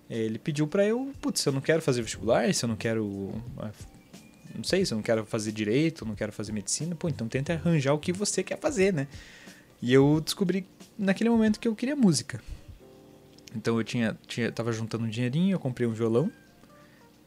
Ele 0.09 0.39
pediu 0.39 0.67
para 0.67 0.85
eu, 0.85 1.13
putz, 1.21 1.41
se 1.41 1.49
eu 1.49 1.53
não 1.53 1.61
quero 1.61 1.81
fazer 1.81 2.03
vestibular, 2.03 2.53
se 2.53 2.65
eu 2.65 2.69
não 2.69 2.77
quero. 2.77 3.31
Ah, 3.59 3.71
não 4.55 4.65
sei, 4.65 4.85
se 4.85 4.93
eu 4.93 4.97
não 4.97 5.03
quero 5.03 5.25
fazer 5.25 5.53
direito, 5.53 6.05
não 6.05 6.17
quero 6.17 6.33
fazer 6.33 6.53
medicina, 6.53 6.97
pô, 6.97 7.09
então 7.09 7.29
tenta 7.29 7.53
arranjar 7.53 7.95
o 7.95 7.99
que 7.99 8.13
você 8.13 8.43
quer 8.43 8.59
fazer, 8.59 8.93
né? 8.93 9.07
E 9.81 9.93
eu 9.93 10.21
descobri 10.21 10.67
naquele 10.99 11.31
momento 11.31 11.61
que 11.61 11.69
eu 11.69 11.77
queria 11.77 11.95
música. 11.95 12.43
Então 13.55 13.79
eu 13.79 13.85
tinha, 13.85 14.19
tinha 14.27 14.51
tava 14.51 14.73
juntando 14.73 15.05
um 15.05 15.09
dinheirinho, 15.09 15.55
eu 15.55 15.59
comprei 15.61 15.87
um 15.87 15.93
violão 15.93 16.31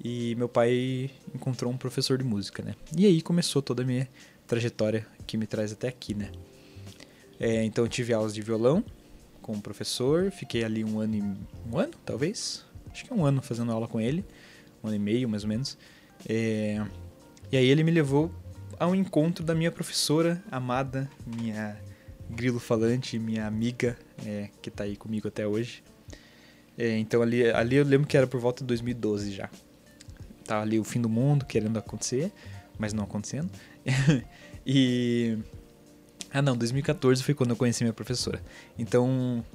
e 0.04 0.36
meu 0.36 0.50
pai 0.50 1.10
encontrou 1.34 1.72
um 1.72 1.78
professor 1.78 2.18
de 2.18 2.24
música, 2.24 2.62
né? 2.62 2.76
E 2.96 3.06
aí 3.06 3.22
começou 3.22 3.62
toda 3.62 3.84
a 3.84 3.86
minha 3.86 4.08
trajetória 4.46 5.08
que 5.26 5.38
me 5.38 5.48
traz 5.48 5.72
até 5.72 5.88
aqui, 5.88 6.14
né? 6.14 6.32
É, 7.40 7.64
então 7.64 7.84
eu 7.84 7.90
tive 7.90 8.14
aulas 8.14 8.34
de 8.34 8.42
violão, 8.42 8.84
com 9.44 9.52
o 9.52 9.62
professor, 9.62 10.32
fiquei 10.32 10.64
ali 10.64 10.84
um 10.84 11.00
ano, 11.00 11.16
e, 11.16 11.22
um 11.72 11.78
ano 11.78 11.94
talvez, 12.04 12.66
acho 12.92 13.06
que 13.06 13.14
é 13.14 13.16
um 13.16 13.24
ano 13.24 13.42
fazendo 13.42 13.72
aula 13.72 13.88
com 13.88 14.02
ele, 14.02 14.26
um 14.84 14.88
ano 14.88 14.96
e 14.96 15.00
meio 15.00 15.30
mais 15.30 15.44
ou 15.44 15.50
menos. 15.50 15.78
É, 16.28 16.84
e 17.52 17.58
aí 17.58 17.68
ele 17.68 17.84
me 17.84 17.92
levou 17.92 18.32
ao 18.80 18.96
encontro 18.96 19.44
da 19.44 19.54
minha 19.54 19.72
professora 19.72 20.44
amada, 20.50 21.10
minha 21.28 21.78
grilo 22.30 22.60
falante, 22.60 23.20
minha 23.20 23.46
amiga, 23.46 23.98
é, 24.26 24.50
que 24.62 24.70
está 24.70 24.86
aí 24.86 24.96
comigo 24.96 25.28
até 25.28 25.46
hoje. 25.46 25.84
É, 26.78 26.98
então 26.98 27.22
ali, 27.22 27.48
ali 27.52 27.76
eu 27.76 27.86
lembro 27.86 28.08
que 28.08 28.18
era 28.18 28.26
por 28.26 28.40
volta 28.40 28.64
de 28.64 28.68
2012 28.68 29.32
já. 29.32 29.50
Tava 30.46 30.64
ali 30.64 30.80
o 30.80 30.84
fim 30.84 31.02
do 31.02 31.10
mundo 31.10 31.46
querendo 31.46 31.78
acontecer, 31.78 32.32
mas 32.78 32.94
não 32.94 33.04
acontecendo. 33.04 33.52
e. 34.66 35.38
Ah 36.34 36.42
não, 36.42 36.58
2014 36.58 37.22
foi 37.22 37.34
quando 37.34 37.52
eu 37.52 37.56
conheci 37.56 37.84
minha 37.84 37.94
professora. 37.94 38.42
Então, 38.78 39.46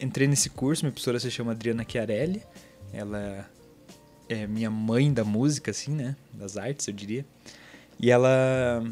entrei 0.00 0.26
nesse 0.26 0.50
curso, 0.50 0.84
minha 0.84 0.92
professora 0.92 1.20
se 1.20 1.30
chama 1.30 1.52
Adriana 1.52 1.86
Chiarelli. 1.88 2.42
Ela 2.92 3.48
é 4.28 4.46
minha 4.46 4.70
mãe 4.70 5.12
da 5.12 5.24
música, 5.24 5.70
assim, 5.70 5.92
né? 5.92 6.16
Das 6.32 6.56
artes, 6.56 6.88
eu 6.88 6.94
diria. 6.94 7.24
E 8.00 8.10
ela 8.10 8.82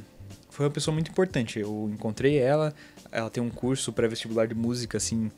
foi 0.50 0.66
uma 0.66 0.72
pessoa 0.72 0.94
muito 0.94 1.10
importante. 1.10 1.58
Eu 1.58 1.90
encontrei 1.92 2.38
ela, 2.38 2.72
ela 3.10 3.28
tem 3.28 3.42
um 3.42 3.50
curso 3.50 3.92
pré-vestibular 3.92 4.46
de 4.46 4.54
música, 4.54 4.96
assim, 4.96 5.30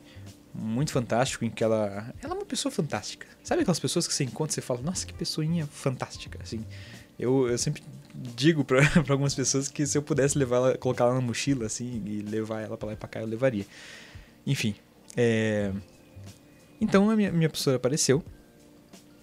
muito 0.53 0.91
fantástico, 0.91 1.43
em 1.43 1.49
que 1.49 1.63
ela. 1.63 2.13
Ela 2.21 2.35
pessoa 2.53 2.71
fantástica. 2.71 3.25
Sabe 3.43 3.61
aquelas 3.61 3.79
pessoas 3.79 4.07
que 4.07 4.13
você 4.13 4.23
encontra 4.23 4.51
e 4.51 4.55
você 4.55 4.61
fala, 4.61 4.79
nossa, 4.81 5.05
que 5.05 5.13
pessoinha 5.13 5.65
fantástica, 5.65 6.39
assim. 6.41 6.63
Eu, 7.17 7.47
eu 7.47 7.57
sempre 7.57 7.83
digo 8.13 8.63
para 8.63 8.81
algumas 9.09 9.33
pessoas 9.33 9.67
que 9.67 9.85
se 9.87 9.97
eu 9.97 10.03
pudesse 10.03 10.37
levar 10.37 10.57
ela, 10.57 10.77
colocar 10.77 11.05
ela 11.05 11.15
na 11.15 11.21
mochila, 11.21 11.65
assim, 11.65 12.03
e 12.05 12.21
levar 12.21 12.61
ela 12.61 12.77
para 12.77 12.87
lá 12.87 12.93
e 12.93 12.95
pra 12.95 13.07
cá, 13.07 13.21
eu 13.21 13.27
levaria. 13.27 13.65
Enfim. 14.45 14.75
É... 15.17 15.71
Então 16.79 17.09
a 17.09 17.15
minha, 17.15 17.31
minha 17.31 17.49
professora 17.49 17.77
apareceu. 17.77 18.23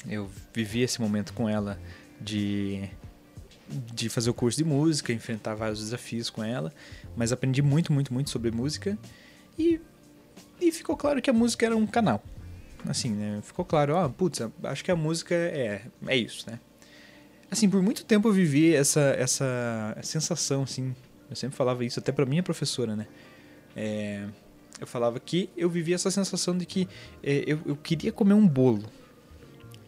Eu 0.08 0.28
vivi 0.52 0.80
esse 0.80 1.00
momento 1.00 1.32
com 1.32 1.48
ela 1.48 1.78
de 2.20 2.90
de 3.92 4.08
fazer 4.08 4.28
o 4.28 4.34
curso 4.34 4.58
de 4.58 4.64
música, 4.64 5.12
enfrentar 5.12 5.54
vários 5.54 5.78
desafios 5.78 6.28
com 6.28 6.42
ela, 6.42 6.72
mas 7.16 7.30
aprendi 7.30 7.62
muito, 7.62 7.92
muito, 7.92 8.12
muito 8.12 8.28
sobre 8.28 8.50
música 8.50 8.98
e, 9.56 9.80
e 10.60 10.72
ficou 10.72 10.96
claro 10.96 11.22
que 11.22 11.30
a 11.30 11.32
música 11.32 11.66
era 11.66 11.76
um 11.76 11.86
canal. 11.86 12.20
Assim, 12.88 13.10
né? 13.10 13.40
Ficou 13.42 13.64
claro, 13.64 13.96
ah, 13.96 14.08
putz, 14.08 14.40
acho 14.64 14.84
que 14.84 14.90
a 14.90 14.96
música 14.96 15.34
é, 15.34 15.82
é 16.06 16.16
isso, 16.16 16.48
né? 16.50 16.58
Assim, 17.50 17.68
por 17.68 17.82
muito 17.82 18.04
tempo 18.04 18.28
eu 18.28 18.32
vivi 18.32 18.74
essa, 18.74 19.00
essa 19.18 19.96
sensação, 20.02 20.62
assim, 20.62 20.94
eu 21.28 21.36
sempre 21.36 21.56
falava 21.56 21.84
isso 21.84 21.98
até 21.98 22.12
pra 22.12 22.24
minha 22.24 22.42
professora, 22.42 22.94
né? 22.94 23.06
É, 23.74 24.24
eu 24.80 24.86
falava 24.86 25.18
que 25.18 25.50
eu 25.56 25.68
vivia 25.68 25.94
essa 25.94 26.10
sensação 26.10 26.56
de 26.56 26.64
que 26.64 26.88
é, 27.22 27.44
eu, 27.46 27.60
eu 27.66 27.76
queria 27.76 28.12
comer 28.12 28.34
um 28.34 28.46
bolo. 28.46 28.84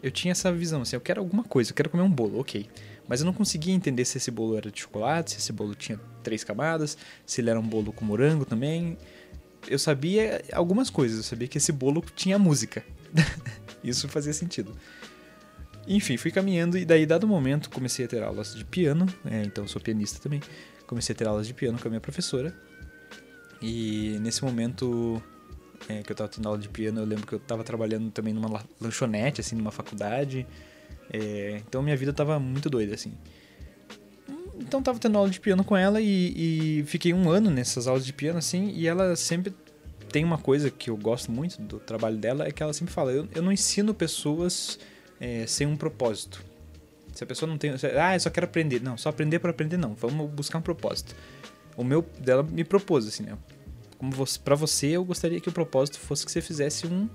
Eu 0.02 0.10
tinha 0.10 0.32
essa 0.32 0.52
visão, 0.52 0.82
assim, 0.82 0.96
eu 0.96 1.00
quero 1.00 1.20
alguma 1.20 1.44
coisa, 1.44 1.70
eu 1.70 1.74
quero 1.74 1.88
comer 1.88 2.02
um 2.02 2.10
bolo, 2.10 2.40
ok. 2.40 2.68
Mas 3.08 3.20
eu 3.20 3.26
não 3.26 3.32
conseguia 3.32 3.72
entender 3.72 4.04
se 4.04 4.18
esse 4.18 4.30
bolo 4.30 4.56
era 4.56 4.70
de 4.70 4.80
chocolate, 4.80 5.32
se 5.32 5.38
esse 5.38 5.52
bolo 5.52 5.74
tinha 5.74 6.00
três 6.22 6.42
camadas, 6.42 6.98
se 7.24 7.40
ele 7.40 7.50
era 7.50 7.58
um 7.58 7.66
bolo 7.66 7.92
com 7.92 8.04
morango 8.04 8.44
também. 8.44 8.98
Eu 9.68 9.78
sabia 9.78 10.42
algumas 10.52 10.90
coisas, 10.90 11.18
eu 11.18 11.22
sabia 11.22 11.48
que 11.48 11.58
esse 11.58 11.72
bolo 11.72 12.04
tinha 12.14 12.38
música. 12.38 12.84
Isso 13.82 14.08
fazia 14.08 14.32
sentido. 14.32 14.76
Enfim, 15.86 16.16
fui 16.16 16.30
caminhando 16.30 16.78
e 16.78 16.84
daí, 16.84 17.04
dado 17.04 17.24
o 17.24 17.28
momento, 17.28 17.68
comecei 17.70 18.04
a 18.04 18.08
ter 18.08 18.22
aulas 18.22 18.54
de 18.54 18.64
piano. 18.64 19.06
É, 19.24 19.42
então, 19.42 19.66
sou 19.66 19.80
pianista 19.80 20.20
também. 20.20 20.40
Comecei 20.86 21.12
a 21.12 21.16
ter 21.16 21.26
aulas 21.26 21.46
de 21.46 21.54
piano 21.54 21.78
com 21.78 21.88
a 21.88 21.90
minha 21.90 22.00
professora. 22.00 22.54
E 23.60 24.18
nesse 24.20 24.44
momento 24.44 25.22
é, 25.88 26.02
que 26.02 26.10
eu 26.10 26.14
estava 26.14 26.28
tendo 26.28 26.46
aula 26.46 26.58
de 26.58 26.68
piano, 26.68 27.00
eu 27.00 27.04
lembro 27.04 27.26
que 27.26 27.32
eu 27.32 27.38
estava 27.38 27.64
trabalhando 27.64 28.10
também 28.10 28.32
numa 28.32 28.62
lanchonete, 28.80 29.40
assim, 29.40 29.56
numa 29.56 29.70
faculdade. 29.70 30.46
É, 31.12 31.62
então 31.66 31.82
minha 31.82 31.96
vida 31.96 32.12
tava 32.12 32.38
muito 32.38 32.70
doida, 32.70 32.94
assim. 32.94 33.12
Então 34.58 34.82
tava 34.82 34.98
tendo 34.98 35.16
aula 35.16 35.30
de 35.30 35.40
piano 35.40 35.64
com 35.64 35.76
ela 35.76 36.00
e, 36.00 36.80
e, 36.80 36.84
fiquei 36.84 37.12
um 37.12 37.30
ano 37.30 37.50
nessas 37.50 37.86
aulas 37.86 38.04
de 38.04 38.12
piano, 38.12 38.38
assim, 38.38 38.70
e 38.74 38.86
ela 38.86 39.16
sempre 39.16 39.54
tem 40.10 40.24
uma 40.24 40.38
coisa 40.38 40.70
que 40.70 40.90
eu 40.90 40.96
gosto 40.96 41.32
muito 41.32 41.60
do 41.60 41.78
trabalho 41.78 42.18
dela, 42.18 42.46
é 42.46 42.50
que 42.50 42.62
ela 42.62 42.72
sempre 42.72 42.92
fala, 42.92 43.12
eu, 43.12 43.26
eu 43.34 43.42
não 43.42 43.50
ensino 43.50 43.94
pessoas 43.94 44.78
é, 45.18 45.46
sem 45.46 45.66
um 45.66 45.76
propósito. 45.76 46.44
Se 47.14 47.24
a 47.24 47.26
pessoa 47.26 47.48
não 47.48 47.58
tem. 47.58 47.72
Ah, 48.00 48.16
eu 48.16 48.20
só 48.20 48.30
quero 48.30 48.46
aprender. 48.46 48.80
Não, 48.80 48.96
só 48.96 49.10
aprender 49.10 49.38
para 49.38 49.50
aprender, 49.50 49.76
não. 49.76 49.94
Vamos 49.94 50.30
buscar 50.30 50.58
um 50.58 50.62
propósito. 50.62 51.14
O 51.76 51.84
meu 51.84 52.00
dela 52.18 52.42
me 52.42 52.64
propôs, 52.64 53.06
assim, 53.06 53.22
né? 53.24 53.36
Como 53.98 54.12
você, 54.12 54.38
pra 54.38 54.54
você, 54.54 54.88
eu 54.88 55.04
gostaria 55.04 55.38
que 55.38 55.48
o 55.48 55.52
propósito 55.52 55.98
fosse 55.98 56.24
que 56.24 56.32
você 56.32 56.40
fizesse 56.40 56.86
um 56.86 57.08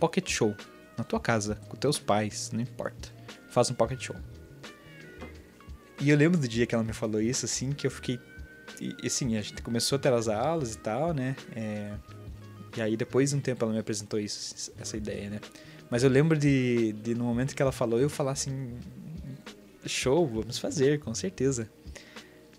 pocket 0.00 0.28
show 0.28 0.54
na 0.98 1.04
tua 1.04 1.20
casa, 1.20 1.56
com 1.68 1.76
teus 1.76 2.00
pais, 2.00 2.50
não 2.52 2.60
importa 2.60 3.14
faz 3.54 3.70
um 3.70 3.74
pocket 3.74 4.00
show. 4.00 4.16
E 6.00 6.10
eu 6.10 6.16
lembro 6.16 6.38
do 6.38 6.48
dia 6.48 6.66
que 6.66 6.74
ela 6.74 6.84
me 6.84 6.92
falou 6.92 7.20
isso, 7.20 7.44
assim, 7.44 7.72
que 7.72 7.86
eu 7.86 7.90
fiquei. 7.90 8.18
E 8.80 9.06
assim, 9.06 9.36
a 9.36 9.42
gente 9.42 9.62
começou 9.62 9.96
a 9.96 9.98
ter 9.98 10.12
as 10.12 10.28
aulas 10.28 10.74
e 10.74 10.78
tal, 10.78 11.12
né? 11.12 11.36
É... 11.54 11.92
E 12.76 12.80
aí 12.80 12.96
depois 12.96 13.30
de 13.30 13.36
um 13.36 13.40
tempo 13.40 13.64
ela 13.64 13.72
me 13.72 13.78
apresentou 13.78 14.18
isso, 14.18 14.72
essa 14.78 14.96
ideia, 14.96 15.30
né? 15.30 15.40
Mas 15.90 16.02
eu 16.02 16.10
lembro 16.10 16.36
de, 16.36 16.92
de 16.94 17.14
no 17.14 17.24
momento 17.24 17.54
que 17.54 17.62
ela 17.62 17.72
falou, 17.72 18.00
eu 18.00 18.10
falar 18.10 18.32
assim. 18.32 18.76
Show, 19.86 20.26
vamos 20.26 20.58
fazer, 20.58 20.98
com 21.00 21.14
certeza. 21.14 21.68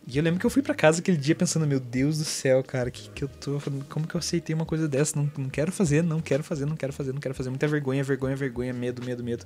E 0.08 0.18
eu 0.18 0.24
lembro 0.24 0.40
que 0.40 0.46
eu 0.46 0.50
fui 0.52 0.62
para 0.62 0.76
casa 0.76 1.00
aquele 1.00 1.18
dia 1.18 1.34
pensando, 1.34 1.66
meu 1.66 1.80
Deus 1.80 2.20
do 2.20 2.24
céu, 2.24 2.64
cara, 2.64 2.92
que, 2.92 3.10
que 3.10 3.24
eu 3.24 3.28
tô 3.28 3.60
Como 3.90 4.06
que 4.06 4.16
eu 4.16 4.20
aceitei 4.20 4.54
uma 4.54 4.66
coisa 4.66 4.88
dessa? 4.88 5.18
Não, 5.18 5.30
não 5.36 5.50
quero 5.50 5.72
fazer, 5.72 6.04
não 6.04 6.22
quero 6.22 6.44
fazer, 6.44 6.66
não 6.68 6.76
quero 6.76 6.94
fazer, 6.94 7.12
não 7.12 7.20
quero 7.20 7.34
fazer. 7.34 7.50
Muita 7.50 7.68
vergonha, 7.68 8.04
vergonha, 8.04 8.36
vergonha, 8.36 8.72
medo, 8.72 9.04
medo, 9.04 9.24
medo. 9.24 9.46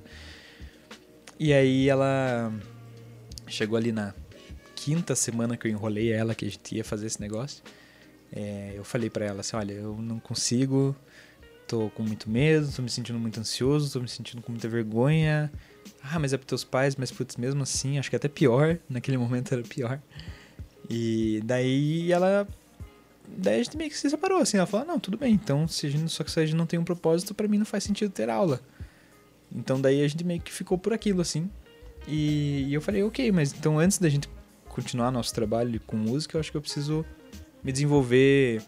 E 1.38 1.54
aí 1.54 1.88
ela 1.88 2.52
chegou 3.50 3.76
ali 3.76 3.92
na 3.92 4.14
quinta 4.74 5.14
semana 5.14 5.56
que 5.56 5.66
eu 5.66 5.70
enrolei 5.70 6.10
ela 6.12 6.34
que 6.34 6.46
a 6.46 6.50
gente 6.50 6.74
ia 6.74 6.84
fazer 6.84 7.06
esse 7.06 7.20
negócio. 7.20 7.62
É, 8.32 8.72
eu 8.76 8.84
falei 8.84 9.10
para 9.10 9.24
ela 9.24 9.40
assim, 9.40 9.56
olha, 9.56 9.72
eu 9.72 9.96
não 9.96 10.18
consigo, 10.20 10.96
tô 11.66 11.90
com 11.90 12.02
muito 12.02 12.30
medo, 12.30 12.70
tô 12.72 12.80
me 12.80 12.88
sentindo 12.88 13.18
muito 13.18 13.38
ansioso, 13.38 13.92
tô 13.92 14.00
me 14.00 14.08
sentindo 14.08 14.40
com 14.40 14.52
muita 14.52 14.68
vergonha. 14.68 15.52
Ah, 16.02 16.18
mas 16.18 16.32
é 16.32 16.36
pros 16.36 16.46
teus 16.46 16.64
pais, 16.64 16.96
mas 16.96 17.10
putz, 17.10 17.36
mesmo 17.36 17.62
assim, 17.62 17.98
acho 17.98 18.08
que 18.08 18.16
é 18.16 18.18
até 18.18 18.28
pior, 18.28 18.78
naquele 18.88 19.18
momento 19.18 19.52
era 19.52 19.62
pior. 19.62 20.00
E 20.88 21.40
daí 21.44 22.10
ela 22.10 22.48
daí 23.28 23.60
a 23.60 23.62
gente 23.62 23.76
meio 23.76 23.90
que 23.90 23.96
se 23.96 24.10
separou 24.10 24.38
assim, 24.38 24.56
ela 24.56 24.66
falou: 24.66 24.86
"Não, 24.86 24.98
tudo 24.98 25.16
bem, 25.18 25.34
então 25.34 25.68
se 25.68 25.86
a 25.86 25.90
gente, 25.90 26.10
só 26.10 26.24
que 26.24 26.30
se 26.30 26.40
a 26.40 26.46
gente 26.46 26.56
não 26.56 26.66
tem 26.66 26.78
um 26.78 26.84
propósito, 26.84 27.34
para 27.34 27.46
mim 27.46 27.58
não 27.58 27.66
faz 27.66 27.84
sentido 27.84 28.10
ter 28.10 28.30
aula". 28.30 28.60
Então 29.54 29.80
daí 29.80 30.02
a 30.02 30.08
gente 30.08 30.24
meio 30.24 30.40
que 30.40 30.52
ficou 30.52 30.78
por 30.78 30.92
aquilo, 30.92 31.20
assim. 31.20 31.50
E, 32.06 32.66
e 32.68 32.74
eu 32.74 32.80
falei, 32.80 33.02
ok, 33.02 33.30
mas 33.32 33.52
então 33.52 33.78
antes 33.78 33.98
da 33.98 34.08
gente 34.08 34.28
continuar 34.68 35.10
nosso 35.10 35.34
trabalho 35.34 35.80
com 35.86 35.96
música, 35.96 36.36
eu 36.36 36.40
acho 36.40 36.50
que 36.50 36.56
eu 36.56 36.60
preciso 36.60 37.04
me 37.62 37.72
desenvolver 37.72 38.62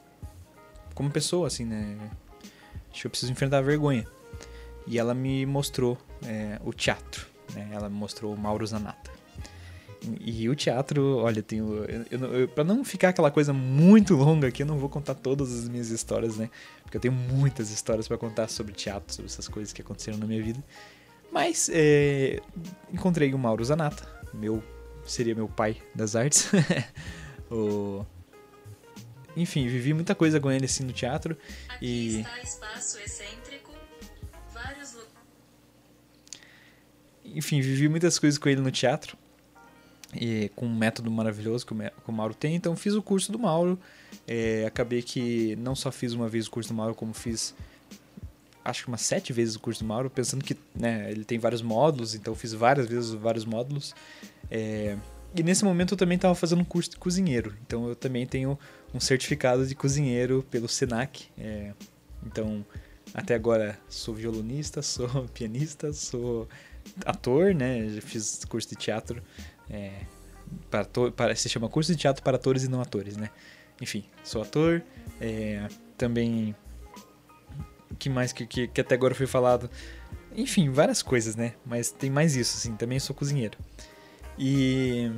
como 0.95 1.11
pessoa, 1.11 1.47
assim, 1.47 1.65
né? 1.65 1.97
Acho 2.91 3.03
que 3.03 3.07
eu 3.07 3.11
preciso 3.11 3.33
enfrentar 3.33 3.59
a 3.59 3.62
vergonha. 3.62 4.07
E 4.87 4.99
ela 4.99 5.15
me 5.15 5.47
mostrou 5.47 5.97
é, 6.25 6.61
o 6.65 6.73
teatro, 6.73 7.27
né? 7.55 7.69
Ela 7.73 7.89
me 7.89 7.97
mostrou 7.97 8.35
o 8.35 8.39
Mauro 8.39 8.67
Zanata. 8.67 9.11
E, 10.21 10.43
e 10.43 10.49
o 10.49 10.55
teatro, 10.55 11.19
olha, 11.19 11.45
eu, 12.11 12.49
pra 12.49 12.65
não 12.65 12.85
ficar 12.85 13.11
aquela 13.11 13.31
coisa 13.31 13.53
muito 13.53 14.15
longa 14.15 14.49
aqui, 14.49 14.62
eu 14.62 14.67
não 14.67 14.79
vou 14.79 14.89
contar 14.89 15.15
todas 15.15 15.53
as 15.53 15.69
minhas 15.69 15.91
histórias, 15.91 16.37
né? 16.37 16.51
Porque 16.83 16.97
eu 16.97 17.01
tenho 17.01 17.15
muitas 17.15 17.71
histórias 17.71 18.09
para 18.09 18.19
contar 18.19 18.49
sobre 18.49 18.73
teatro, 18.73 19.15
sobre 19.15 19.31
essas 19.31 19.49
coisas 19.49 19.73
que 19.73 19.81
aconteceram 19.81 20.19
na 20.19 20.27
minha 20.27 20.43
vida. 20.43 20.62
Mas 21.33 21.71
é, 21.73 22.41
encontrei 22.93 23.33
o 23.33 23.39
Mauro 23.39 23.65
Zanata, 23.65 24.07
meu 24.35 24.62
seria 25.05 25.35
meu 25.35 25.49
pai 25.49 25.83
das 25.95 26.15
artes. 26.15 26.51
o, 27.51 28.05
enfim, 29.35 29.67
vivi 29.67 29.95
muita 29.95 30.15
coisa 30.15 30.39
com 30.39 30.53
ele 30.53 30.67
assim 30.67 30.85
no 30.85 30.93
teatro 30.93 31.37
Aqui 31.71 31.87
e 31.87 32.21
está 32.21 32.41
espaço 32.41 32.99
excêntrico, 33.01 33.73
vários 34.53 34.95
enfim, 37.25 37.62
vivi 37.62 37.89
muitas 37.89 38.19
coisas 38.19 38.39
com 38.39 38.49
ele 38.49 38.61
no 38.61 38.71
teatro 38.71 39.17
e 40.15 40.51
com 40.55 40.67
um 40.67 40.77
método 40.77 41.11
maravilhoso 41.11 41.65
que 41.65 41.73
o 41.73 42.12
Mauro 42.12 42.35
tem. 42.35 42.55
Então 42.55 42.77
fiz 42.77 42.93
o 42.95 43.03
curso 43.03 43.33
do 43.33 43.39
Mauro. 43.39 43.79
É, 44.29 44.67
acabei 44.67 45.03
que 45.03 45.57
não 45.57 45.75
só 45.75 45.91
fiz 45.91 46.12
uma 46.12 46.29
vez 46.29 46.47
o 46.47 46.51
curso 46.51 46.69
do 46.69 46.75
Mauro, 46.75 46.95
como 46.95 47.15
fiz 47.15 47.55
acho 48.64 48.85
que 48.85 48.88
umas 48.88 49.02
sete 49.02 49.33
vezes 49.33 49.57
o 49.57 49.61
curso 49.61 49.83
do 49.83 49.87
Mauro, 49.87 50.11
pensando 50.11 50.45
que 50.45 50.57
né, 50.75 51.11
ele 51.11 51.25
tem 51.25 51.38
vários 51.38 51.62
módulos, 51.62 52.14
então 52.14 52.35
fiz 52.35 52.52
várias 52.52 52.87
vezes 52.87 53.11
vários 53.12 53.45
módulos. 53.45 53.95
É, 54.50 54.97
e 55.35 55.42
nesse 55.42 55.64
momento 55.64 55.95
eu 55.95 55.99
também 55.99 56.16
estava 56.16 56.35
fazendo 56.35 56.61
um 56.61 56.64
curso 56.64 56.90
de 56.90 56.97
cozinheiro, 56.97 57.57
então 57.66 57.88
eu 57.88 57.97
também 57.97 58.26
tenho 58.26 58.59
um 58.95 59.00
certificado 59.00 59.66
de 59.66 59.75
cozinheiro 59.75 60.45
pelo 60.50 60.69
Senac. 60.69 61.28
É, 61.38 61.73
então 62.25 62.64
até 63.14 63.35
agora 63.35 63.78
sou 63.88 64.14
violonista, 64.14 64.81
sou 64.83 65.09
pianista, 65.35 65.92
sou 65.92 66.49
ator, 67.04 67.54
né? 67.54 67.88
Já 67.88 68.00
fiz 68.00 68.45
curso 68.45 68.69
de 68.69 68.76
teatro 68.76 69.23
é, 69.71 69.92
para, 70.71 70.85
para, 71.14 71.35
se 71.35 71.49
chama 71.49 71.69
curso 71.69 71.92
de 71.92 71.99
teatro 71.99 72.23
para 72.23 72.37
atores 72.37 72.64
e 72.64 72.69
não 72.69 72.81
atores, 72.81 73.16
né? 73.16 73.31
Enfim, 73.81 74.04
sou 74.23 74.42
ator, 74.42 74.83
é, 75.21 75.66
também 75.97 76.54
que 77.99 78.08
mais 78.08 78.32
que, 78.32 78.46
que, 78.46 78.68
que 78.68 78.80
até 78.80 78.94
agora 78.94 79.14
foi 79.14 79.26
falado? 79.26 79.70
Enfim, 80.34 80.70
várias 80.70 81.02
coisas, 81.02 81.37
né? 81.37 81.54
Mas 81.64 81.90
tem 81.90 82.11
mais 82.11 82.37
isso, 82.37 82.56
assim, 82.56 82.76
também 82.76 82.99
sou 82.99 83.14
cozinheiro. 83.14 83.58
E. 84.38 85.11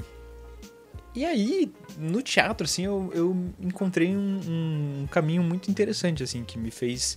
E 1.15 1.25
aí, 1.25 1.73
no 1.97 2.21
teatro, 2.23 2.65
assim, 2.65 2.85
eu, 2.85 3.11
eu 3.15 3.37
encontrei 3.61 4.17
um, 4.17 5.03
um 5.03 5.07
caminho 5.07 5.45
muito 5.45 5.71
interessante, 5.71 6.25
assim, 6.25 6.43
que 6.43 6.59
me 6.59 6.73
fez 6.73 7.17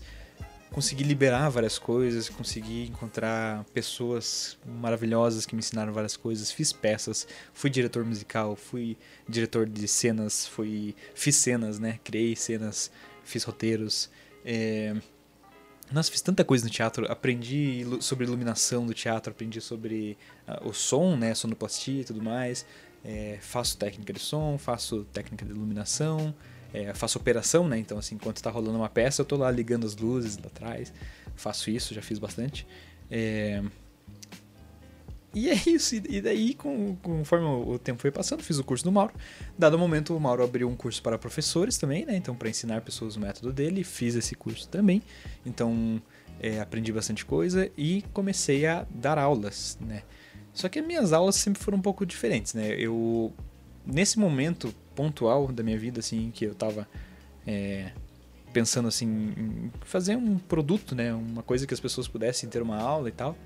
conseguir 0.72 1.06
liberar 1.06 1.50
várias 1.50 1.80
coisas, 1.80 2.30
conseguir 2.30 2.88
encontrar 2.88 3.64
pessoas 3.74 4.58
maravilhosas 4.66 5.46
que 5.46 5.56
me 5.56 5.60
ensinaram 5.60 5.94
várias 5.94 6.16
coisas, 6.16 6.52
fiz 6.52 6.72
peças, 6.72 7.28
fui 7.54 7.70
diretor 7.70 8.06
musical, 8.06 8.56
fui 8.56 8.98
diretor 9.28 9.66
de 9.66 9.88
cenas, 9.88 10.46
fui 10.46 10.96
fiz 11.16 11.36
cenas, 11.36 11.80
né? 11.80 12.00
Criei 12.04 12.36
cenas, 12.36 12.92
fiz 13.24 13.44
roteiros. 13.44 14.10
É... 14.46 14.96
Nossa, 15.92 16.12
fiz 16.12 16.22
tanta 16.22 16.44
coisa 16.44 16.66
no 16.66 16.70
teatro, 16.70 17.10
aprendi 17.10 17.86
sobre 18.02 18.26
iluminação 18.26 18.86
do 18.86 18.94
teatro, 18.94 19.32
aprendi 19.32 19.62
sobre 19.62 20.18
uh, 20.48 20.68
o 20.68 20.74
som, 20.74 21.16
né, 21.16 21.34
sonoplastia 21.34 22.02
e 22.02 22.04
tudo 22.04 22.22
mais. 22.22 22.66
É, 23.06 23.38
faço 23.40 23.78
técnica 23.78 24.12
de 24.12 24.20
som, 24.20 24.58
faço 24.58 25.06
técnica 25.14 25.46
de 25.46 25.52
iluminação, 25.52 26.36
é, 26.74 26.94
faço 26.94 27.18
operação, 27.18 27.68
né? 27.68 27.78
Então, 27.78 27.98
assim, 27.98 28.16
enquanto 28.16 28.42
tá 28.42 28.50
rolando 28.50 28.78
uma 28.78 28.90
peça, 28.90 29.22
eu 29.22 29.26
tô 29.26 29.38
lá 29.38 29.50
ligando 29.50 29.86
as 29.86 29.96
luzes 29.96 30.38
lá 30.38 30.48
atrás. 30.48 30.92
Faço 31.36 31.70
isso, 31.70 31.94
já 31.94 32.02
fiz 32.02 32.20
bastante. 32.20 32.68
É... 33.10 33.64
E 35.38 35.52
é 35.52 35.62
isso. 35.68 35.96
E 35.96 36.20
daí, 36.20 36.56
conforme 36.56 37.46
o 37.46 37.78
tempo 37.78 38.02
foi 38.02 38.10
passando, 38.10 38.42
fiz 38.42 38.58
o 38.58 38.64
curso 38.64 38.84
do 38.84 38.92
Mauro. 38.92 39.14
Dado 39.56 39.76
o 39.76 39.80
momento, 39.80 40.16
o 40.16 40.20
Mauro 40.20 40.44
abriu 40.44 40.68
um 40.68 40.76
curso 40.76 41.00
para 41.04 41.16
professores 41.16 41.78
também, 41.78 42.08
né? 42.08 42.16
Então, 42.16 42.36
para 42.36 42.50
ensinar 42.50 42.82
pessoas 42.82 43.16
o 43.16 43.20
método 43.20 43.54
dele, 43.54 43.84
fiz 43.84 44.16
esse 44.16 44.34
curso 44.34 44.68
também. 44.68 45.00
Então, 45.46 46.02
é, 46.40 46.60
aprendi 46.60 46.92
bastante 46.92 47.24
coisa 47.24 47.70
e 47.78 48.04
comecei 48.14 48.66
a 48.66 48.88
dar 48.90 49.20
aulas, 49.20 49.78
né? 49.80 50.02
Só 50.54 50.68
que 50.68 50.80
as 50.80 50.88
minhas 50.88 51.14
aulas 51.14 51.36
sempre 51.36 51.62
foram 51.62 51.78
um 51.78 51.82
pouco 51.84 52.04
diferentes, 52.04 52.56
né? 52.56 52.74
Eu, 52.74 53.32
nesse 53.86 54.18
momento 54.18 54.74
pontual 54.96 55.52
da 55.52 55.62
minha 55.62 55.78
vida, 55.78 56.00
assim, 56.00 56.32
que 56.32 56.46
eu 56.46 56.56
tava 56.56 56.88
é, 57.46 57.92
pensando, 58.52 58.88
assim, 58.88 59.06
em 59.38 59.72
fazer 59.82 60.16
um 60.16 60.40
produto, 60.40 60.96
né? 60.96 61.14
Uma 61.14 61.44
coisa 61.44 61.68
que 61.68 61.76
as 61.76 61.80
pessoas 61.80 62.08
pudessem 62.08 62.50
ter 62.50 62.64
uma 62.64 62.78
aula 62.78 63.08
e 63.08 63.12
tal. 63.12 63.38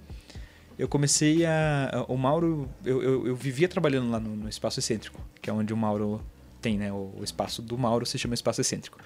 Eu 0.81 0.87
comecei 0.87 1.45
a... 1.45 2.05
O 2.07 2.17
Mauro... 2.17 2.67
Eu, 2.83 3.03
eu, 3.03 3.27
eu 3.27 3.35
vivia 3.35 3.69
trabalhando 3.69 4.09
lá 4.09 4.19
no, 4.19 4.35
no, 4.35 4.49
Espaço 4.49 4.79
Excêntrico, 4.79 5.21
que 5.39 5.47
é 5.47 5.53
onde 5.53 5.71
o 5.71 5.77
Mauro 5.77 6.25
tem, 6.59 6.75
né? 6.75 6.91
O, 6.91 7.13
o 7.19 7.23
espaço 7.23 7.61
do 7.61 7.77
Mauro 7.77 8.03
se 8.03 8.17
chama 8.17 8.33
Espaço 8.33 8.61
Excêntrico. 8.61 8.97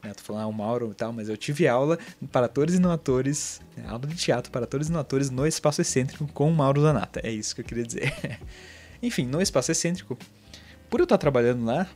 Né? 0.00 0.14
Tô 0.14 0.22
falando 0.22 0.42
ah, 0.42 0.46
o 0.46 0.52
Mauro 0.52 0.92
e 0.92 0.94
tal, 0.94 1.12
mas 1.12 1.28
eu 1.28 1.36
tive 1.36 1.66
aula 1.66 1.98
para 2.30 2.46
atores 2.46 2.76
e 2.76 2.78
não 2.78 2.92
atores, 2.92 3.60
né? 3.76 3.84
aula 3.88 4.06
de 4.06 4.14
teatro 4.14 4.52
para 4.52 4.62
atores 4.62 4.86
e 4.86 4.92
não 4.92 5.00
atores 5.00 5.28
no 5.28 5.44
Espaço 5.44 5.80
Excêntrico 5.80 6.24
com 6.28 6.48
o 6.48 6.54
Mauro 6.54 6.80
Zanata. 6.80 7.20
É 7.24 7.32
isso 7.32 7.52
que 7.52 7.62
eu 7.62 7.64
queria 7.64 7.84
dizer. 7.84 8.12
Enfim, 9.02 9.26
no 9.26 9.42
Espaço 9.42 9.72
Excêntrico, 9.72 10.16
por 10.88 11.00
eu 11.00 11.04
estar 11.04 11.18
trabalhando 11.18 11.64
lá, 11.64 11.88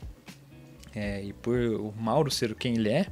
é, 0.97 1.23
e 1.23 1.33
por 1.33 1.57
o 1.57 1.95
Mauro 1.97 2.29
ser 2.29 2.57
quem 2.57 2.75
ele 2.75 2.89
é, 2.89 3.07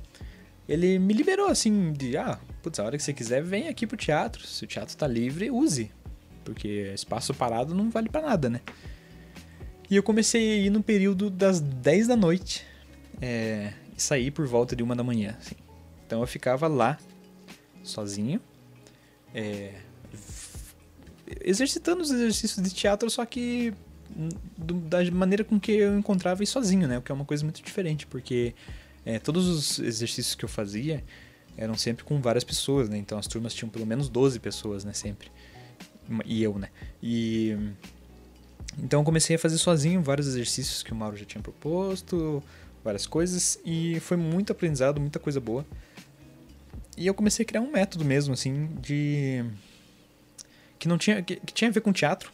ele 0.68 0.98
me 0.98 1.14
liberou 1.14 1.46
assim 1.46 1.92
de, 1.92 2.16
ah, 2.16 2.36
putz, 2.64 2.80
a 2.80 2.84
hora 2.84 2.96
que 2.96 3.02
você 3.04 3.12
quiser, 3.12 3.44
vem 3.44 3.68
aqui 3.68 3.86
pro 3.86 3.96
teatro. 3.96 4.44
Se 4.44 4.64
o 4.64 4.66
teatro 4.66 4.96
tá 4.96 5.06
livre, 5.06 5.52
use. 5.52 5.92
Porque 6.46 6.92
espaço 6.94 7.34
parado 7.34 7.74
não 7.74 7.90
vale 7.90 8.08
para 8.08 8.22
nada, 8.22 8.48
né? 8.48 8.60
E 9.90 9.96
eu 9.96 10.02
comecei 10.02 10.52
a 10.52 10.56
ir 10.66 10.70
no 10.70 10.80
período 10.80 11.28
das 11.28 11.60
10 11.60 12.06
da 12.06 12.16
noite. 12.16 12.64
É, 13.20 13.72
e 13.96 14.00
sair 14.00 14.30
por 14.30 14.46
volta 14.46 14.76
de 14.76 14.82
uma 14.82 14.94
da 14.94 15.02
manhã. 15.02 15.34
Assim. 15.38 15.56
Então 16.06 16.20
eu 16.20 16.26
ficava 16.26 16.68
lá, 16.68 16.98
sozinho, 17.82 18.40
é, 19.34 19.74
exercitando 21.40 22.02
os 22.02 22.10
exercícios 22.10 22.62
de 22.62 22.72
teatro, 22.72 23.10
só 23.10 23.24
que 23.26 23.74
do, 24.56 24.74
da 24.74 25.10
maneira 25.10 25.42
com 25.42 25.58
que 25.58 25.72
eu 25.72 25.98
encontrava 25.98 26.44
e 26.44 26.46
sozinho, 26.46 26.86
né? 26.86 26.98
O 26.98 27.02
que 27.02 27.10
é 27.10 27.14
uma 27.14 27.24
coisa 27.24 27.42
muito 27.42 27.62
diferente, 27.62 28.06
porque 28.06 28.54
é, 29.04 29.18
todos 29.18 29.48
os 29.48 29.78
exercícios 29.78 30.34
que 30.34 30.44
eu 30.44 30.48
fazia 30.48 31.02
eram 31.56 31.74
sempre 31.74 32.04
com 32.04 32.20
várias 32.20 32.44
pessoas, 32.44 32.88
né? 32.88 32.98
Então 32.98 33.18
as 33.18 33.26
turmas 33.26 33.54
tinham 33.54 33.70
pelo 33.70 33.86
menos 33.86 34.08
12 34.08 34.38
pessoas, 34.38 34.84
né? 34.84 34.92
Sempre. 34.92 35.30
E 36.24 36.42
eu, 36.42 36.58
né? 36.58 36.68
E. 37.02 37.56
Então 38.78 39.00
eu 39.00 39.04
comecei 39.04 39.36
a 39.36 39.38
fazer 39.38 39.56
sozinho 39.58 40.02
vários 40.02 40.26
exercícios 40.26 40.82
que 40.82 40.92
o 40.92 40.94
Mauro 40.94 41.16
já 41.16 41.24
tinha 41.24 41.42
proposto, 41.42 42.42
várias 42.84 43.06
coisas 43.06 43.58
e 43.64 43.98
foi 44.00 44.16
muito 44.16 44.52
aprendizado, 44.52 45.00
muita 45.00 45.18
coisa 45.18 45.40
boa. 45.40 45.64
E 46.96 47.06
eu 47.06 47.14
comecei 47.14 47.42
a 47.42 47.46
criar 47.46 47.60
um 47.60 47.70
método 47.70 48.04
mesmo, 48.04 48.32
assim, 48.32 48.68
de. 48.80 49.44
que 50.78 50.88
não 50.88 50.96
tinha. 50.96 51.22
que, 51.22 51.36
que 51.36 51.52
tinha 51.52 51.68
a 51.68 51.72
ver 51.72 51.80
com 51.80 51.92
teatro, 51.92 52.32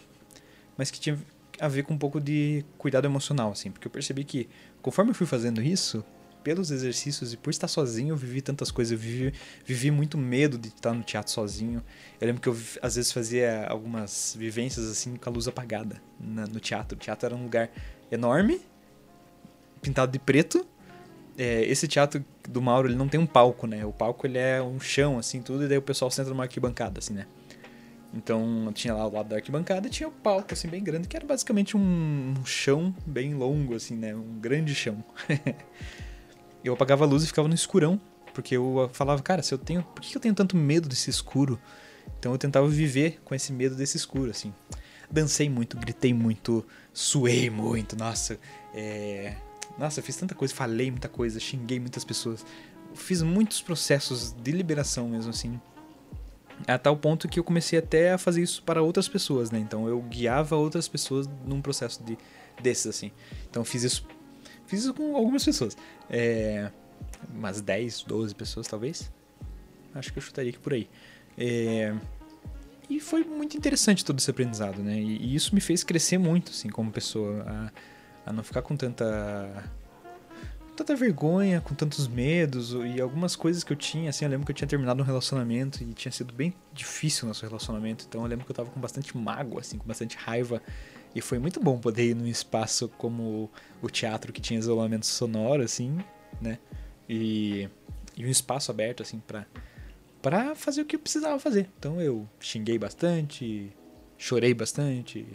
mas 0.76 0.90
que 0.90 1.00
tinha 1.00 1.18
a 1.58 1.68
ver 1.68 1.84
com 1.84 1.94
um 1.94 1.98
pouco 1.98 2.20
de 2.20 2.64
cuidado 2.78 3.04
emocional, 3.04 3.52
assim, 3.52 3.70
porque 3.70 3.86
eu 3.86 3.90
percebi 3.90 4.24
que 4.24 4.48
conforme 4.80 5.10
eu 5.10 5.14
fui 5.14 5.26
fazendo 5.26 5.62
isso, 5.62 6.04
pelos 6.42 6.70
exercícios 6.70 7.32
e 7.32 7.36
por 7.36 7.50
estar 7.50 7.68
sozinho, 7.68 8.12
eu 8.12 8.16
vivi 8.16 8.40
tantas 8.42 8.70
coisas. 8.70 8.92
Eu 8.92 8.98
vivi, 8.98 9.34
vivi 9.64 9.90
muito 9.90 10.18
medo 10.18 10.58
de 10.58 10.68
estar 10.68 10.92
no 10.92 11.02
teatro 11.02 11.32
sozinho. 11.32 11.82
Eu 12.20 12.26
lembro 12.26 12.42
que 12.42 12.48
eu, 12.48 12.56
às 12.80 12.96
vezes, 12.96 13.12
fazia 13.12 13.66
algumas 13.66 14.36
vivências 14.38 14.90
assim 14.90 15.16
com 15.16 15.28
a 15.28 15.32
luz 15.32 15.48
apagada 15.48 16.00
na, 16.20 16.46
no 16.46 16.60
teatro. 16.60 16.96
O 16.96 17.00
teatro 17.00 17.26
era 17.26 17.36
um 17.36 17.42
lugar 17.42 17.70
enorme 18.10 18.60
pintado 19.82 20.12
de 20.12 20.18
preto. 20.18 20.64
É, 21.36 21.62
esse 21.64 21.88
teatro 21.88 22.24
do 22.48 22.62
Mauro, 22.62 22.88
ele 22.88 22.94
não 22.94 23.08
tem 23.08 23.18
um 23.18 23.26
palco, 23.26 23.66
né? 23.66 23.84
O 23.84 23.92
palco, 23.92 24.26
ele 24.26 24.38
é 24.38 24.62
um 24.62 24.78
chão, 24.78 25.18
assim, 25.18 25.42
tudo, 25.42 25.64
e 25.64 25.68
daí 25.68 25.78
o 25.78 25.82
pessoal 25.82 26.10
senta 26.10 26.30
numa 26.30 26.44
arquibancada, 26.44 26.98
assim, 26.98 27.14
né? 27.14 27.26
Então, 28.14 28.70
tinha 28.74 28.92
lá 28.92 29.06
o 29.06 29.12
lado 29.12 29.30
da 29.30 29.36
arquibancada 29.36 29.88
tinha 29.88 30.08
o 30.08 30.12
palco, 30.12 30.52
assim, 30.52 30.68
bem 30.68 30.84
grande, 30.84 31.08
que 31.08 31.16
era 31.16 31.26
basicamente 31.26 31.76
um, 31.76 32.34
um 32.38 32.44
chão 32.44 32.94
bem 33.06 33.34
longo, 33.34 33.74
assim, 33.74 33.96
né? 33.96 34.14
Um 34.14 34.38
grande 34.38 34.74
chão. 34.74 35.02
eu 36.64 36.74
apagava 36.74 37.04
a 37.04 37.08
luz 37.08 37.24
e 37.24 37.26
ficava 37.26 37.48
no 37.48 37.54
escurão, 37.54 38.00
porque 38.34 38.56
eu 38.56 38.90
falava, 38.92 39.22
cara, 39.22 39.42
se 39.42 39.52
eu 39.52 39.58
tenho... 39.58 39.82
Por 39.82 40.02
que 40.02 40.16
eu 40.16 40.20
tenho 40.20 40.34
tanto 40.34 40.56
medo 40.56 40.88
desse 40.88 41.10
escuro? 41.10 41.60
Então 42.18 42.32
eu 42.32 42.38
tentava 42.38 42.66
viver 42.68 43.20
com 43.24 43.34
esse 43.34 43.52
medo 43.52 43.74
desse 43.74 43.96
escuro, 43.96 44.30
assim. 44.30 44.52
Dancei 45.10 45.48
muito, 45.48 45.76
gritei 45.76 46.14
muito, 46.14 46.64
suei 46.92 47.50
muito, 47.50 47.96
nossa. 47.96 48.38
É 48.74 49.36
nossa, 49.78 50.00
eu 50.00 50.04
fiz 50.04 50.16
tanta 50.16 50.34
coisa, 50.34 50.54
falei 50.54 50.90
muita 50.90 51.08
coisa, 51.08 51.40
xinguei 51.40 51.80
muitas 51.80 52.04
pessoas. 52.04 52.44
Fiz 52.94 53.22
muitos 53.22 53.60
processos 53.60 54.32
de 54.32 54.52
liberação 54.52 55.08
mesmo, 55.08 55.30
assim. 55.30 55.60
A 56.66 56.78
tal 56.78 56.96
ponto 56.96 57.26
que 57.26 57.40
eu 57.40 57.44
comecei 57.44 57.78
até 57.78 58.12
a 58.12 58.18
fazer 58.18 58.42
isso 58.42 58.62
para 58.62 58.82
outras 58.82 59.08
pessoas, 59.08 59.50
né? 59.50 59.58
Então 59.58 59.88
eu 59.88 60.00
guiava 60.02 60.56
outras 60.56 60.86
pessoas 60.86 61.28
num 61.44 61.60
processo 61.60 62.02
de, 62.04 62.18
desses, 62.62 62.86
assim. 62.86 63.10
Então 63.50 63.64
fiz 63.64 63.82
isso. 63.82 64.06
Fiz 64.66 64.80
isso 64.80 64.94
com 64.94 65.16
algumas 65.16 65.44
pessoas. 65.44 65.76
É, 66.08 66.70
umas 67.32 67.60
10, 67.60 68.04
12 68.04 68.34
pessoas, 68.34 68.66
talvez. 68.66 69.10
Acho 69.94 70.12
que 70.12 70.18
eu 70.18 70.22
chutaria 70.22 70.50
aqui 70.50 70.58
por 70.58 70.72
aí. 70.72 70.88
É, 71.36 71.94
e 72.88 73.00
foi 73.00 73.24
muito 73.24 73.56
interessante 73.56 74.04
todo 74.04 74.18
esse 74.18 74.30
aprendizado, 74.30 74.82
né? 74.82 74.98
E, 74.98 75.16
e, 75.16 75.34
isso 75.34 75.54
me 75.54 75.60
fez 75.60 75.82
crescer 75.82 76.18
muito, 76.18 76.50
assim, 76.50 76.68
como 76.68 76.90
pessoa. 76.90 77.42
A, 77.46 77.72
a 78.30 78.32
não 78.32 78.42
ficar 78.42 78.62
com 78.62 78.76
tanta 78.76 79.70
tanta 80.76 80.96
vergonha, 80.96 81.60
com 81.60 81.74
tantos 81.74 82.08
medos 82.08 82.72
e 82.72 83.00
algumas 83.00 83.36
coisas 83.36 83.62
que 83.62 83.72
eu 83.72 83.76
tinha, 83.76 84.10
assim, 84.10 84.24
eu 84.24 84.30
lembro 84.30 84.46
que 84.46 84.52
eu 84.52 84.56
tinha 84.56 84.66
terminado 84.66 85.02
um 85.02 85.04
relacionamento 85.06 85.82
e 85.82 85.92
tinha 85.92 86.10
sido 86.10 86.32
bem 86.32 86.54
difícil 86.72 87.24
o 87.24 87.28
nosso 87.28 87.44
relacionamento, 87.44 88.06
então 88.08 88.22
eu 88.22 88.26
lembro 88.26 88.44
que 88.44 88.50
eu 88.50 88.56
tava 88.56 88.70
com 88.70 88.80
bastante 88.80 89.16
mágoa, 89.16 89.60
assim, 89.60 89.76
com 89.76 89.86
bastante 89.86 90.16
raiva 90.16 90.62
e 91.14 91.20
foi 91.20 91.38
muito 91.38 91.60
bom 91.60 91.78
poder 91.78 92.10
ir 92.10 92.14
num 92.14 92.26
espaço 92.26 92.88
como 92.98 93.50
o 93.80 93.90
teatro 93.90 94.32
que 94.32 94.40
tinha 94.40 94.58
isolamento 94.58 95.06
sonoro, 95.06 95.62
assim, 95.62 95.98
né, 96.40 96.58
e, 97.08 97.68
e 98.16 98.24
um 98.24 98.28
espaço 98.28 98.70
aberto, 98.70 99.02
assim, 99.02 99.20
pra, 99.20 99.46
pra 100.20 100.54
fazer 100.54 100.82
o 100.82 100.84
que 100.84 100.96
eu 100.96 101.00
precisava 101.00 101.38
fazer. 101.38 101.68
Então 101.78 102.00
eu 102.00 102.28
xinguei 102.40 102.78
bastante, 102.78 103.70
chorei 104.16 104.54
bastante, 104.54 105.26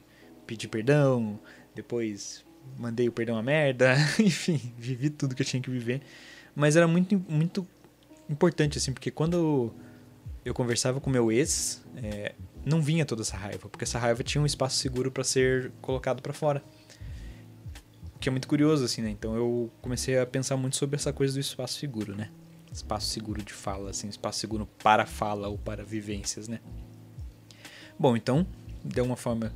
pedi 0.45 0.67
perdão, 0.67 1.39
depois 1.75 2.45
mandei 2.77 3.07
o 3.07 3.11
perdão 3.11 3.37
a 3.37 3.43
merda, 3.43 3.95
enfim, 4.19 4.73
vivi 4.77 5.09
tudo 5.09 5.35
que 5.35 5.41
eu 5.41 5.45
tinha 5.45 5.61
que 5.61 5.69
viver. 5.69 6.01
Mas 6.55 6.75
era 6.75 6.87
muito, 6.87 7.23
muito 7.29 7.67
importante, 8.29 8.77
assim, 8.77 8.91
porque 8.91 9.11
quando 9.11 9.73
eu 10.43 10.53
conversava 10.53 10.99
com 10.99 11.09
meu 11.09 11.31
ex, 11.31 11.83
é, 11.97 12.33
não 12.67 12.81
vinha 12.81 13.05
toda 13.05 13.21
essa 13.21 13.37
raiva, 13.37 13.69
porque 13.69 13.83
essa 13.83 13.97
raiva 13.97 14.23
tinha 14.23 14.41
um 14.41 14.45
espaço 14.45 14.77
seguro 14.77 15.11
para 15.11 15.23
ser 15.23 15.71
colocado 15.81 16.21
para 16.21 16.33
fora. 16.33 16.63
Que 18.19 18.29
é 18.29 18.31
muito 18.31 18.47
curioso, 18.47 18.83
assim, 18.83 19.01
né? 19.01 19.09
Então 19.09 19.35
eu 19.35 19.71
comecei 19.81 20.17
a 20.19 20.25
pensar 20.25 20.57
muito 20.57 20.75
sobre 20.75 20.95
essa 20.95 21.13
coisa 21.13 21.33
do 21.33 21.39
espaço 21.39 21.79
seguro, 21.79 22.15
né? 22.15 22.29
Espaço 22.71 23.07
seguro 23.07 23.41
de 23.41 23.53
fala, 23.53 23.91
assim, 23.91 24.07
espaço 24.09 24.39
seguro 24.39 24.67
para 24.83 25.05
fala 25.05 25.47
ou 25.47 25.57
para 25.57 25.83
vivências, 25.83 26.47
né? 26.47 26.59
Bom, 27.97 28.17
então, 28.17 28.45
de 28.83 28.99
alguma 28.99 29.15
forma, 29.15 29.53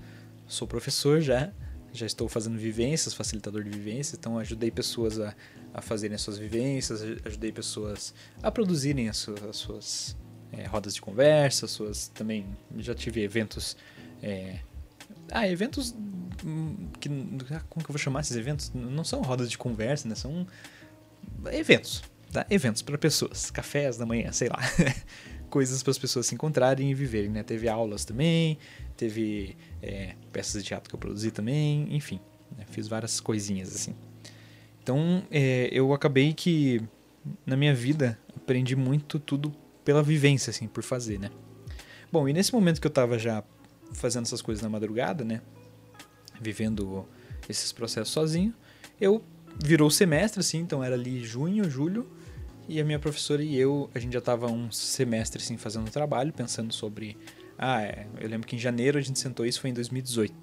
sou 0.47 0.67
professor 0.67 1.21
já, 1.21 1.51
já 1.93 2.05
estou 2.05 2.29
fazendo 2.29 2.57
vivências, 2.57 3.13
facilitador 3.13 3.63
de 3.63 3.69
vivências, 3.69 4.17
então 4.17 4.37
ajudei 4.39 4.71
pessoas 4.71 5.19
a, 5.19 5.35
a 5.73 5.81
fazerem 5.81 6.15
as 6.15 6.21
suas 6.21 6.37
vivências, 6.37 7.01
ajudei 7.25 7.51
pessoas 7.51 8.13
a 8.41 8.49
produzirem 8.49 9.09
as 9.09 9.17
suas, 9.17 9.43
as 9.43 9.55
suas 9.57 10.15
é, 10.51 10.65
rodas 10.65 10.93
de 10.93 11.01
conversa, 11.01 11.67
suas 11.67 12.07
também 12.09 12.45
já 12.77 12.93
tive 12.93 13.21
eventos 13.21 13.77
é, 14.21 14.59
ah, 15.31 15.47
eventos 15.47 15.95
que 16.99 17.09
como 17.69 17.83
que 17.83 17.89
eu 17.89 17.93
vou 17.93 17.97
chamar 17.97 18.21
esses 18.21 18.35
eventos? 18.35 18.71
Não 18.73 19.03
são 19.03 19.21
rodas 19.21 19.49
de 19.49 19.57
conversa, 19.57 20.07
né? 20.07 20.15
São 20.15 20.45
eventos, 21.51 22.03
tá? 22.31 22.45
Eventos 22.49 22.81
para 22.81 22.97
pessoas, 22.97 23.49
cafés 23.51 23.97
da 23.97 24.05
manhã, 24.05 24.31
sei 24.31 24.49
lá. 24.49 24.59
Coisas 25.49 25.83
para 25.83 25.91
as 25.91 25.97
pessoas 25.97 26.27
se 26.27 26.35
encontrarem 26.35 26.91
e 26.91 26.93
viverem, 26.93 27.29
né? 27.29 27.43
Teve 27.43 27.69
aulas 27.69 28.05
também, 28.05 28.57
teve 28.97 29.55
é, 29.81 30.15
peças 30.31 30.61
de 30.61 30.67
teatro 30.67 30.89
que 30.89 30.95
eu 30.95 30.99
produzi 30.99 31.31
também, 31.31 31.93
enfim, 31.95 32.19
né? 32.57 32.65
fiz 32.69 32.87
várias 32.87 33.19
coisinhas 33.19 33.73
assim. 33.75 33.95
Então, 34.81 35.23
é, 35.29 35.69
eu 35.71 35.93
acabei 35.93 36.33
que 36.33 36.81
na 37.45 37.55
minha 37.55 37.75
vida 37.75 38.17
aprendi 38.35 38.75
muito 38.75 39.19
tudo 39.19 39.53
pela 39.83 40.03
vivência, 40.03 40.51
assim, 40.51 40.67
por 40.67 40.83
fazer, 40.83 41.19
né? 41.19 41.29
Bom, 42.11 42.27
e 42.27 42.33
nesse 42.33 42.53
momento 42.53 42.79
que 42.79 42.87
eu 42.87 42.91
tava 42.91 43.17
já 43.17 43.43
fazendo 43.93 44.25
essas 44.25 44.41
coisas 44.41 44.61
na 44.61 44.69
madrugada, 44.69 45.23
né? 45.23 45.41
Vivendo 46.39 47.05
esses 47.47 47.71
processos 47.71 48.13
sozinho, 48.13 48.53
eu 48.99 49.23
virou 49.63 49.87
o 49.87 49.91
semestre, 49.91 50.39
assim, 50.39 50.59
então 50.59 50.83
era 50.83 50.95
ali 50.95 51.23
junho, 51.23 51.69
julho, 51.69 52.09
e 52.67 52.79
a 52.79 52.85
minha 52.85 52.99
professora 52.99 53.43
e 53.43 53.57
eu, 53.57 53.89
a 53.93 53.99
gente 53.99 54.13
já 54.13 54.21
tava 54.21 54.47
um 54.47 54.71
semestre, 54.71 55.41
assim, 55.41 55.57
fazendo 55.57 55.89
trabalho, 55.89 56.31
pensando 56.31 56.73
sobre... 56.73 57.17
Ah, 57.57 57.81
é, 57.81 58.07
eu 58.19 58.27
lembro 58.27 58.47
que 58.47 58.55
em 58.55 58.59
janeiro 58.59 58.97
a 58.97 59.01
gente 59.01 59.19
sentou, 59.19 59.45
isso 59.45 59.61
foi 59.61 59.69
em 59.69 59.73
2018. 59.73 60.33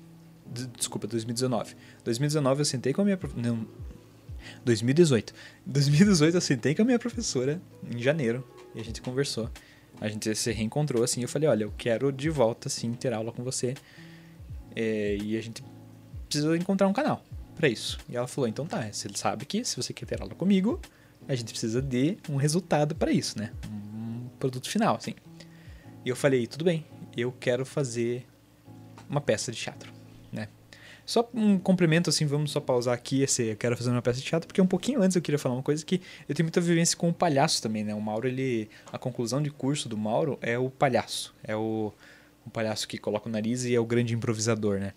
Desculpa, 0.76 1.06
2019. 1.06 1.74
2019 2.04 2.60
eu 2.60 2.64
sentei 2.64 2.92
com 2.92 3.02
a 3.02 3.04
minha... 3.04 3.18
Não, 3.36 3.66
2018. 4.64 5.32
2018 5.66 6.34
eu 6.36 6.40
sentei 6.40 6.74
com 6.74 6.82
a 6.82 6.84
minha 6.84 6.98
professora 6.98 7.60
em 7.90 7.98
janeiro 7.98 8.44
e 8.74 8.80
a 8.80 8.84
gente 8.84 9.00
conversou. 9.00 9.50
A 10.00 10.08
gente 10.08 10.34
se 10.34 10.52
reencontrou 10.52 11.02
assim. 11.02 11.22
Eu 11.22 11.28
falei: 11.28 11.48
Olha, 11.48 11.64
eu 11.64 11.72
quero 11.76 12.12
de 12.12 12.30
volta 12.30 12.68
assim 12.68 12.92
ter 12.92 13.12
aula 13.12 13.32
com 13.32 13.42
você. 13.42 13.74
É, 14.76 15.16
e 15.16 15.36
a 15.36 15.40
gente 15.40 15.62
precisa 16.28 16.56
encontrar 16.56 16.86
um 16.86 16.92
canal 16.92 17.22
para 17.54 17.68
isso. 17.68 17.98
E 18.08 18.16
ela 18.16 18.26
falou: 18.26 18.48
Então 18.48 18.66
tá, 18.66 18.90
você 18.90 19.08
sabe 19.14 19.44
que 19.44 19.64
se 19.64 19.76
você 19.76 19.92
quer 19.92 20.06
ter 20.06 20.20
aula 20.20 20.34
comigo, 20.34 20.80
a 21.26 21.34
gente 21.34 21.50
precisa 21.50 21.82
de 21.82 22.16
um 22.28 22.36
resultado 22.36 22.94
para 22.94 23.10
isso, 23.10 23.38
né? 23.38 23.52
Um 23.68 24.28
produto 24.38 24.68
final, 24.68 24.96
assim. 24.96 25.14
E 26.04 26.08
eu 26.08 26.16
falei: 26.16 26.46
Tudo 26.46 26.64
bem, 26.64 26.86
eu 27.16 27.32
quero 27.32 27.66
fazer 27.66 28.26
uma 29.08 29.20
peça 29.20 29.50
de 29.50 29.58
teatro? 29.58 29.97
Só 31.08 31.26
um 31.32 31.58
complemento, 31.58 32.10
assim, 32.10 32.26
vamos 32.26 32.50
só 32.50 32.60
pausar 32.60 32.92
aqui 32.92 33.22
esse 33.22 33.42
Eu 33.42 33.56
Quero 33.56 33.74
Fazer 33.74 33.88
uma 33.88 34.02
Peça 34.02 34.18
de 34.18 34.26
Teatro, 34.26 34.46
porque 34.46 34.60
um 34.60 34.66
pouquinho 34.66 35.00
antes 35.00 35.16
eu 35.16 35.22
queria 35.22 35.38
falar 35.38 35.54
uma 35.54 35.62
coisa 35.62 35.82
que 35.82 36.02
eu 36.28 36.34
tenho 36.34 36.44
muita 36.44 36.60
vivência 36.60 36.94
com 36.98 37.08
o 37.08 37.14
palhaço 37.14 37.62
também, 37.62 37.82
né? 37.82 37.94
O 37.94 38.00
Mauro, 38.00 38.28
ele... 38.28 38.68
A 38.92 38.98
conclusão 38.98 39.40
de 39.40 39.48
curso 39.48 39.88
do 39.88 39.96
Mauro 39.96 40.38
é 40.42 40.58
o 40.58 40.68
palhaço. 40.68 41.34
É 41.42 41.56
o, 41.56 41.94
o 42.44 42.50
palhaço 42.50 42.86
que 42.86 42.98
coloca 42.98 43.26
o 43.26 43.32
nariz 43.32 43.64
e 43.64 43.74
é 43.74 43.80
o 43.80 43.86
grande 43.86 44.12
improvisador, 44.12 44.78
né? 44.78 44.92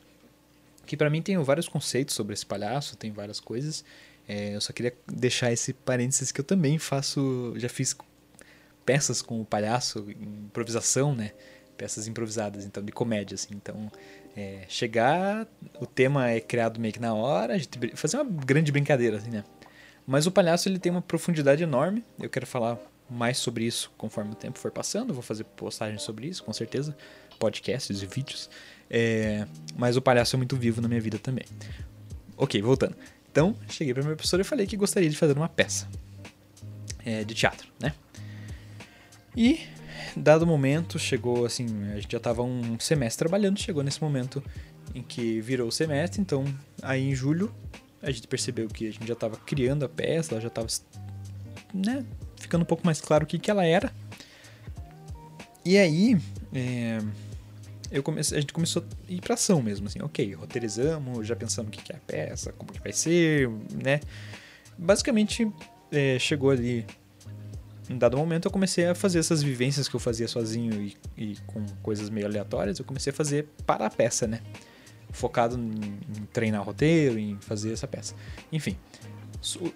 Que 0.85 0.97
para 0.97 1.09
mim 1.09 1.21
tem 1.21 1.37
vários 1.37 1.69
conceitos 1.69 2.13
sobre 2.13 2.33
esse 2.33 2.45
palhaço, 2.45 2.97
tem 2.97 3.09
várias 3.13 3.39
coisas. 3.39 3.85
É, 4.27 4.53
eu 4.53 4.59
só 4.59 4.73
queria 4.73 4.93
deixar 5.07 5.53
esse 5.53 5.71
parênteses 5.71 6.29
que 6.29 6.41
eu 6.41 6.45
também 6.45 6.77
faço... 6.77 7.53
Já 7.55 7.69
fiz 7.69 7.95
peças 8.85 9.21
com 9.21 9.39
o 9.39 9.45
palhaço, 9.45 10.05
improvisação, 10.09 11.15
né? 11.15 11.31
Peças 11.77 12.05
improvisadas, 12.05 12.65
então, 12.65 12.83
de 12.83 12.91
comédia, 12.91 13.35
assim. 13.35 13.55
Então 13.55 13.89
é, 14.35 14.63
chegar, 14.67 15.47
o 15.79 15.85
tema 15.85 16.29
é 16.29 16.39
criado 16.39 16.79
meio 16.79 16.93
que 16.93 16.99
na 16.99 17.13
hora, 17.13 17.55
fazer 17.95 18.17
uma 18.17 18.25
grande 18.25 18.71
brincadeira, 18.71 19.17
assim, 19.17 19.29
né? 19.29 19.43
Mas 20.05 20.25
o 20.25 20.31
palhaço 20.31 20.67
ele 20.67 20.79
tem 20.79 20.91
uma 20.91 21.01
profundidade 21.01 21.63
enorme. 21.63 22.03
Eu 22.19 22.29
quero 22.29 22.47
falar 22.47 22.77
mais 23.09 23.37
sobre 23.37 23.65
isso 23.65 23.91
conforme 23.97 24.31
o 24.31 24.35
tempo 24.35 24.57
for 24.57 24.71
passando. 24.71 25.13
Vou 25.13 25.21
fazer 25.21 25.43
postagens 25.43 26.01
sobre 26.01 26.27
isso, 26.27 26.43
com 26.43 26.53
certeza, 26.53 26.97
podcasts 27.37 28.01
e 28.01 28.05
vídeos. 28.05 28.49
É, 28.89 29.45
mas 29.75 29.95
o 29.95 30.01
palhaço 30.01 30.35
é 30.35 30.37
muito 30.37 30.55
vivo 30.55 30.81
na 30.81 30.87
minha 30.87 30.99
vida 30.99 31.19
também. 31.19 31.45
Ok, 32.35 32.61
voltando. 32.61 32.95
Então, 33.31 33.55
cheguei 33.69 33.93
para 33.93 34.03
minha 34.03 34.15
professora 34.15 34.41
e 34.41 34.45
falei 34.45 34.65
que 34.65 34.75
gostaria 34.75 35.09
de 35.09 35.15
fazer 35.15 35.37
uma 35.37 35.47
peça 35.47 35.87
é, 37.05 37.23
de 37.23 37.33
teatro, 37.33 37.67
né? 37.79 37.93
E 39.35 39.61
dado 40.15 40.45
momento, 40.45 40.99
chegou 40.99 41.45
assim, 41.45 41.65
a 41.91 41.99
gente 41.99 42.11
já 42.11 42.17
estava 42.17 42.41
um 42.43 42.79
semestre 42.79 43.19
trabalhando, 43.19 43.59
chegou 43.59 43.83
nesse 43.83 44.01
momento 44.01 44.43
em 44.93 45.01
que 45.01 45.39
virou 45.41 45.67
o 45.67 45.71
semestre, 45.71 46.21
então 46.21 46.43
aí 46.81 47.09
em 47.09 47.15
julho 47.15 47.53
a 48.01 48.11
gente 48.11 48.27
percebeu 48.27 48.67
que 48.67 48.87
a 48.87 48.91
gente 48.91 49.07
já 49.07 49.13
estava 49.13 49.37
criando 49.37 49.85
a 49.85 49.89
peça, 49.89 50.33
ela 50.33 50.41
já 50.41 50.47
estava 50.47 50.67
né, 51.73 52.05
ficando 52.35 52.63
um 52.63 52.65
pouco 52.65 52.85
mais 52.85 52.99
claro 52.99 53.23
o 53.23 53.27
que, 53.27 53.37
que 53.37 53.49
ela 53.49 53.65
era. 53.65 53.93
E 55.63 55.77
aí 55.77 56.17
é, 56.53 56.99
eu 57.91 58.01
comecei, 58.01 58.37
a 58.37 58.41
gente 58.41 58.51
começou 58.51 58.83
a 58.83 59.11
ir 59.11 59.21
pra 59.21 59.35
ação 59.35 59.61
mesmo, 59.61 59.87
assim, 59.87 60.01
ok, 60.01 60.33
roteirizamos, 60.33 61.27
já 61.27 61.35
pensamos 61.35 61.69
o 61.69 61.71
que, 61.71 61.83
que 61.83 61.93
é 61.93 61.95
a 61.95 61.99
peça, 61.99 62.51
como 62.53 62.73
que 62.73 62.81
vai 62.81 62.91
ser, 62.91 63.47
né? 63.71 64.01
Basicamente 64.77 65.49
é, 65.91 66.17
chegou 66.17 66.49
ali 66.49 66.85
em 67.91 67.97
dado 67.97 68.17
momento 68.17 68.47
eu 68.47 68.51
comecei 68.51 68.87
a 68.87 68.95
fazer 68.95 69.19
essas 69.19 69.43
vivências 69.43 69.89
que 69.89 69.95
eu 69.95 69.99
fazia 69.99 70.27
sozinho 70.27 70.81
e, 70.81 70.97
e 71.17 71.37
com 71.45 71.65
coisas 71.83 72.09
meio 72.09 72.25
aleatórias, 72.25 72.79
eu 72.79 72.85
comecei 72.85 73.11
a 73.11 73.13
fazer 73.13 73.47
para 73.65 73.85
a 73.85 73.89
peça, 73.89 74.25
né? 74.25 74.39
Focado 75.11 75.57
em, 75.57 75.71
em 76.17 76.25
treinar 76.31 76.63
roteiro, 76.63 77.19
em 77.19 77.37
fazer 77.41 77.73
essa 77.73 77.87
peça. 77.87 78.15
Enfim, 78.51 78.77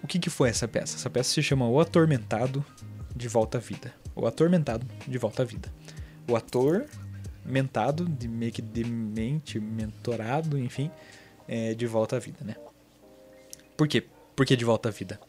o 0.02 0.06
que, 0.06 0.18
que 0.18 0.30
foi 0.30 0.48
essa 0.48 0.66
peça? 0.66 0.96
Essa 0.96 1.10
peça 1.10 1.30
se 1.30 1.42
chama 1.42 1.68
O 1.68 1.78
Atormentado 1.78 2.64
de 3.14 3.28
Volta 3.28 3.58
à 3.58 3.60
Vida. 3.60 3.92
O 4.14 4.26
Atormentado 4.26 4.86
de 5.06 5.18
Volta 5.18 5.42
à 5.42 5.44
Vida. 5.44 5.70
O 6.28 6.34
ator 6.34 6.86
mentado, 7.44 8.04
de 8.08 8.26
meio 8.26 8.50
que 8.50 8.62
demente, 8.62 9.60
mentorado, 9.60 10.58
enfim, 10.58 10.90
é, 11.46 11.74
de 11.74 11.86
volta 11.86 12.16
à 12.16 12.18
vida, 12.18 12.38
né? 12.42 12.56
Por 13.76 13.86
quê? 13.86 14.04
Por 14.34 14.44
que 14.44 14.56
de 14.56 14.64
volta 14.64 14.88
à 14.88 14.92
vida? 14.92 15.20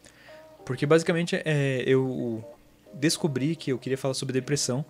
Porque 0.64 0.84
basicamente 0.84 1.40
é, 1.44 1.84
eu 1.86 2.44
descobri 2.94 3.54
que 3.56 3.72
eu 3.72 3.78
queria 3.78 3.98
falar 3.98 4.14
sobre 4.14 4.32
depressão 4.32 4.84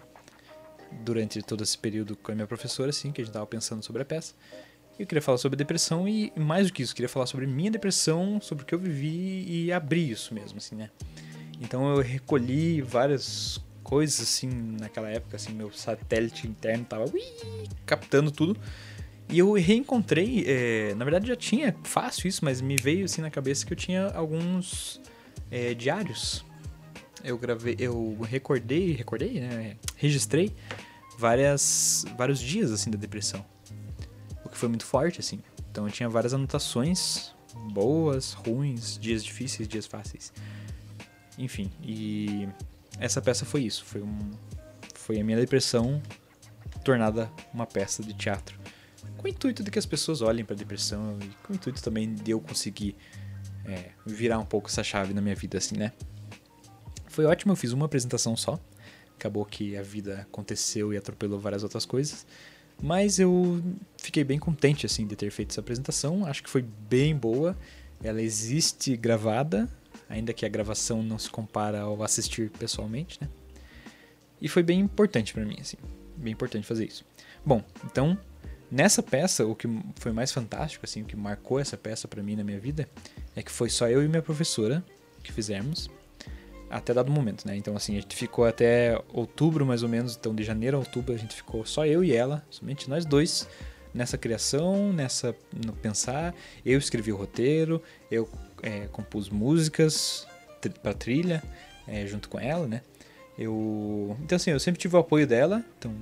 durante 1.02 1.42
todo 1.42 1.62
esse 1.62 1.76
período 1.76 2.16
com 2.16 2.32
a 2.32 2.34
minha 2.34 2.46
professora, 2.46 2.90
assim, 2.90 3.12
que 3.12 3.20
a 3.20 3.24
gente 3.24 3.30
estava 3.30 3.46
pensando 3.46 3.84
sobre 3.84 4.02
a 4.02 4.04
peça. 4.04 4.34
Eu 4.98 5.06
queria 5.06 5.22
falar 5.22 5.38
sobre 5.38 5.56
depressão 5.56 6.08
e, 6.08 6.32
mais 6.36 6.66
do 6.66 6.72
que 6.72 6.82
isso, 6.82 6.94
queria 6.94 7.08
falar 7.08 7.26
sobre 7.26 7.46
minha 7.46 7.70
depressão, 7.70 8.40
sobre 8.40 8.64
o 8.64 8.66
que 8.66 8.74
eu 8.74 8.78
vivi 8.78 9.44
e 9.46 9.72
abrir 9.72 10.10
isso 10.10 10.34
mesmo, 10.34 10.58
assim, 10.58 10.74
né? 10.74 10.90
Então 11.60 11.88
eu 11.94 12.02
recolhi 12.02 12.80
várias 12.80 13.60
coisas, 13.84 14.20
assim, 14.20 14.48
naquela 14.48 15.08
época, 15.08 15.36
assim, 15.36 15.52
meu 15.52 15.72
satélite 15.72 16.46
interno 16.48 16.84
tava 16.84 17.04
ui, 17.04 17.22
captando 17.86 18.30
tudo. 18.30 18.58
E 19.30 19.38
eu 19.38 19.52
reencontrei, 19.52 20.44
é, 20.46 20.94
na 20.94 21.04
verdade 21.04 21.28
já 21.28 21.36
tinha 21.36 21.74
fácil 21.84 22.28
isso, 22.28 22.44
mas 22.44 22.60
me 22.60 22.76
veio 22.76 23.04
assim 23.04 23.20
na 23.20 23.30
cabeça 23.30 23.64
que 23.64 23.72
eu 23.72 23.76
tinha 23.76 24.08
alguns 24.08 25.00
é, 25.50 25.74
diários 25.74 26.44
eu 27.24 27.36
gravei, 27.38 27.76
eu 27.78 28.18
recordei, 28.22 28.92
recordei, 28.92 29.40
né? 29.40 29.76
Registrei 29.96 30.54
várias, 31.18 32.04
vários 32.16 32.38
dias 32.40 32.70
assim 32.70 32.90
da 32.90 32.98
depressão. 32.98 33.44
O 34.44 34.48
que 34.48 34.56
foi 34.56 34.68
muito 34.68 34.84
forte 34.84 35.20
assim. 35.20 35.40
Então 35.70 35.86
eu 35.86 35.92
tinha 35.92 36.08
várias 36.08 36.32
anotações 36.34 37.34
boas, 37.72 38.32
ruins, 38.32 38.98
dias 38.98 39.24
difíceis, 39.24 39.68
dias 39.68 39.86
fáceis. 39.86 40.32
Enfim, 41.36 41.70
e 41.82 42.48
essa 42.98 43.20
peça 43.20 43.44
foi 43.44 43.62
isso, 43.62 43.84
foi 43.84 44.02
um 44.02 44.30
foi 44.94 45.20
a 45.20 45.24
minha 45.24 45.38
depressão 45.38 46.02
tornada 46.84 47.30
uma 47.52 47.66
peça 47.66 48.02
de 48.02 48.12
teatro. 48.12 48.58
Com 49.16 49.26
o 49.26 49.28
intuito 49.28 49.62
de 49.62 49.70
que 49.70 49.78
as 49.78 49.86
pessoas 49.86 50.20
olhem 50.20 50.44
para 50.44 50.54
a 50.54 50.58
depressão 50.58 51.18
e 51.22 51.26
com 51.42 51.52
o 51.52 51.56
intuito 51.56 51.82
também 51.82 52.14
de 52.14 52.30
eu 52.30 52.40
conseguir 52.40 52.94
é, 53.64 53.90
virar 54.04 54.38
um 54.38 54.44
pouco 54.44 54.68
essa 54.68 54.84
chave 54.84 55.14
na 55.14 55.20
minha 55.20 55.34
vida 55.34 55.58
assim, 55.58 55.76
né? 55.76 55.92
Foi 57.18 57.24
ótimo, 57.24 57.50
eu 57.50 57.56
fiz 57.56 57.72
uma 57.72 57.86
apresentação 57.86 58.36
só. 58.36 58.60
Acabou 59.16 59.44
que 59.44 59.76
a 59.76 59.82
vida 59.82 60.20
aconteceu 60.20 60.92
e 60.92 60.96
atropelou 60.96 61.36
várias 61.36 61.64
outras 61.64 61.84
coisas. 61.84 62.24
Mas 62.80 63.18
eu 63.18 63.60
fiquei 63.96 64.22
bem 64.22 64.38
contente 64.38 64.86
assim 64.86 65.04
de 65.04 65.16
ter 65.16 65.28
feito 65.32 65.50
essa 65.50 65.60
apresentação. 65.60 66.24
Acho 66.24 66.44
que 66.44 66.48
foi 66.48 66.62
bem 66.62 67.16
boa. 67.16 67.58
Ela 68.04 68.22
existe 68.22 68.96
gravada, 68.96 69.68
ainda 70.08 70.32
que 70.32 70.46
a 70.46 70.48
gravação 70.48 71.02
não 71.02 71.18
se 71.18 71.28
compara 71.28 71.80
ao 71.80 72.04
assistir 72.04 72.50
pessoalmente, 72.50 73.18
né? 73.20 73.28
E 74.40 74.48
foi 74.48 74.62
bem 74.62 74.78
importante 74.78 75.34
para 75.34 75.44
mim 75.44 75.56
assim, 75.60 75.76
bem 76.16 76.32
importante 76.32 76.68
fazer 76.68 76.86
isso. 76.86 77.04
Bom, 77.44 77.64
então 77.84 78.16
nessa 78.70 79.02
peça 79.02 79.44
o 79.44 79.56
que 79.56 79.66
foi 79.96 80.12
mais 80.12 80.30
fantástico 80.30 80.86
assim, 80.86 81.02
o 81.02 81.04
que 81.04 81.16
marcou 81.16 81.58
essa 81.58 81.76
peça 81.76 82.06
para 82.06 82.22
mim 82.22 82.36
na 82.36 82.44
minha 82.44 82.60
vida 82.60 82.88
é 83.34 83.42
que 83.42 83.50
foi 83.50 83.68
só 83.68 83.88
eu 83.88 84.04
e 84.04 84.06
minha 84.06 84.22
professora 84.22 84.84
que 85.20 85.32
fizemos 85.32 85.90
até 86.70 86.92
dado 86.92 87.10
momento, 87.10 87.46
né? 87.46 87.56
Então, 87.56 87.76
assim, 87.76 87.96
a 87.96 88.00
gente 88.00 88.14
ficou 88.14 88.44
até 88.44 89.00
outubro, 89.12 89.64
mais 89.64 89.82
ou 89.82 89.88
menos, 89.88 90.16
então 90.16 90.34
de 90.34 90.42
janeiro 90.42 90.76
a 90.76 90.80
outubro 90.80 91.14
a 91.14 91.16
gente 91.16 91.34
ficou 91.34 91.64
só 91.64 91.86
eu 91.86 92.04
e 92.04 92.14
ela, 92.14 92.44
somente 92.50 92.88
nós 92.88 93.04
dois, 93.04 93.48
nessa 93.94 94.18
criação, 94.18 94.92
nessa 94.92 95.34
no 95.64 95.72
pensar. 95.72 96.34
Eu 96.64 96.78
escrevi 96.78 97.12
o 97.12 97.16
roteiro, 97.16 97.82
eu 98.10 98.28
é, 98.62 98.86
compus 98.88 99.28
músicas 99.28 100.26
para 100.82 100.92
trilha 100.92 101.42
é, 101.86 102.06
junto 102.06 102.28
com 102.28 102.38
ela, 102.38 102.66
né? 102.66 102.82
Eu, 103.38 104.16
então 104.22 104.36
assim, 104.36 104.50
eu 104.50 104.58
sempre 104.58 104.80
tive 104.80 104.96
o 104.96 104.98
apoio 104.98 105.26
dela, 105.26 105.64
então, 105.78 105.94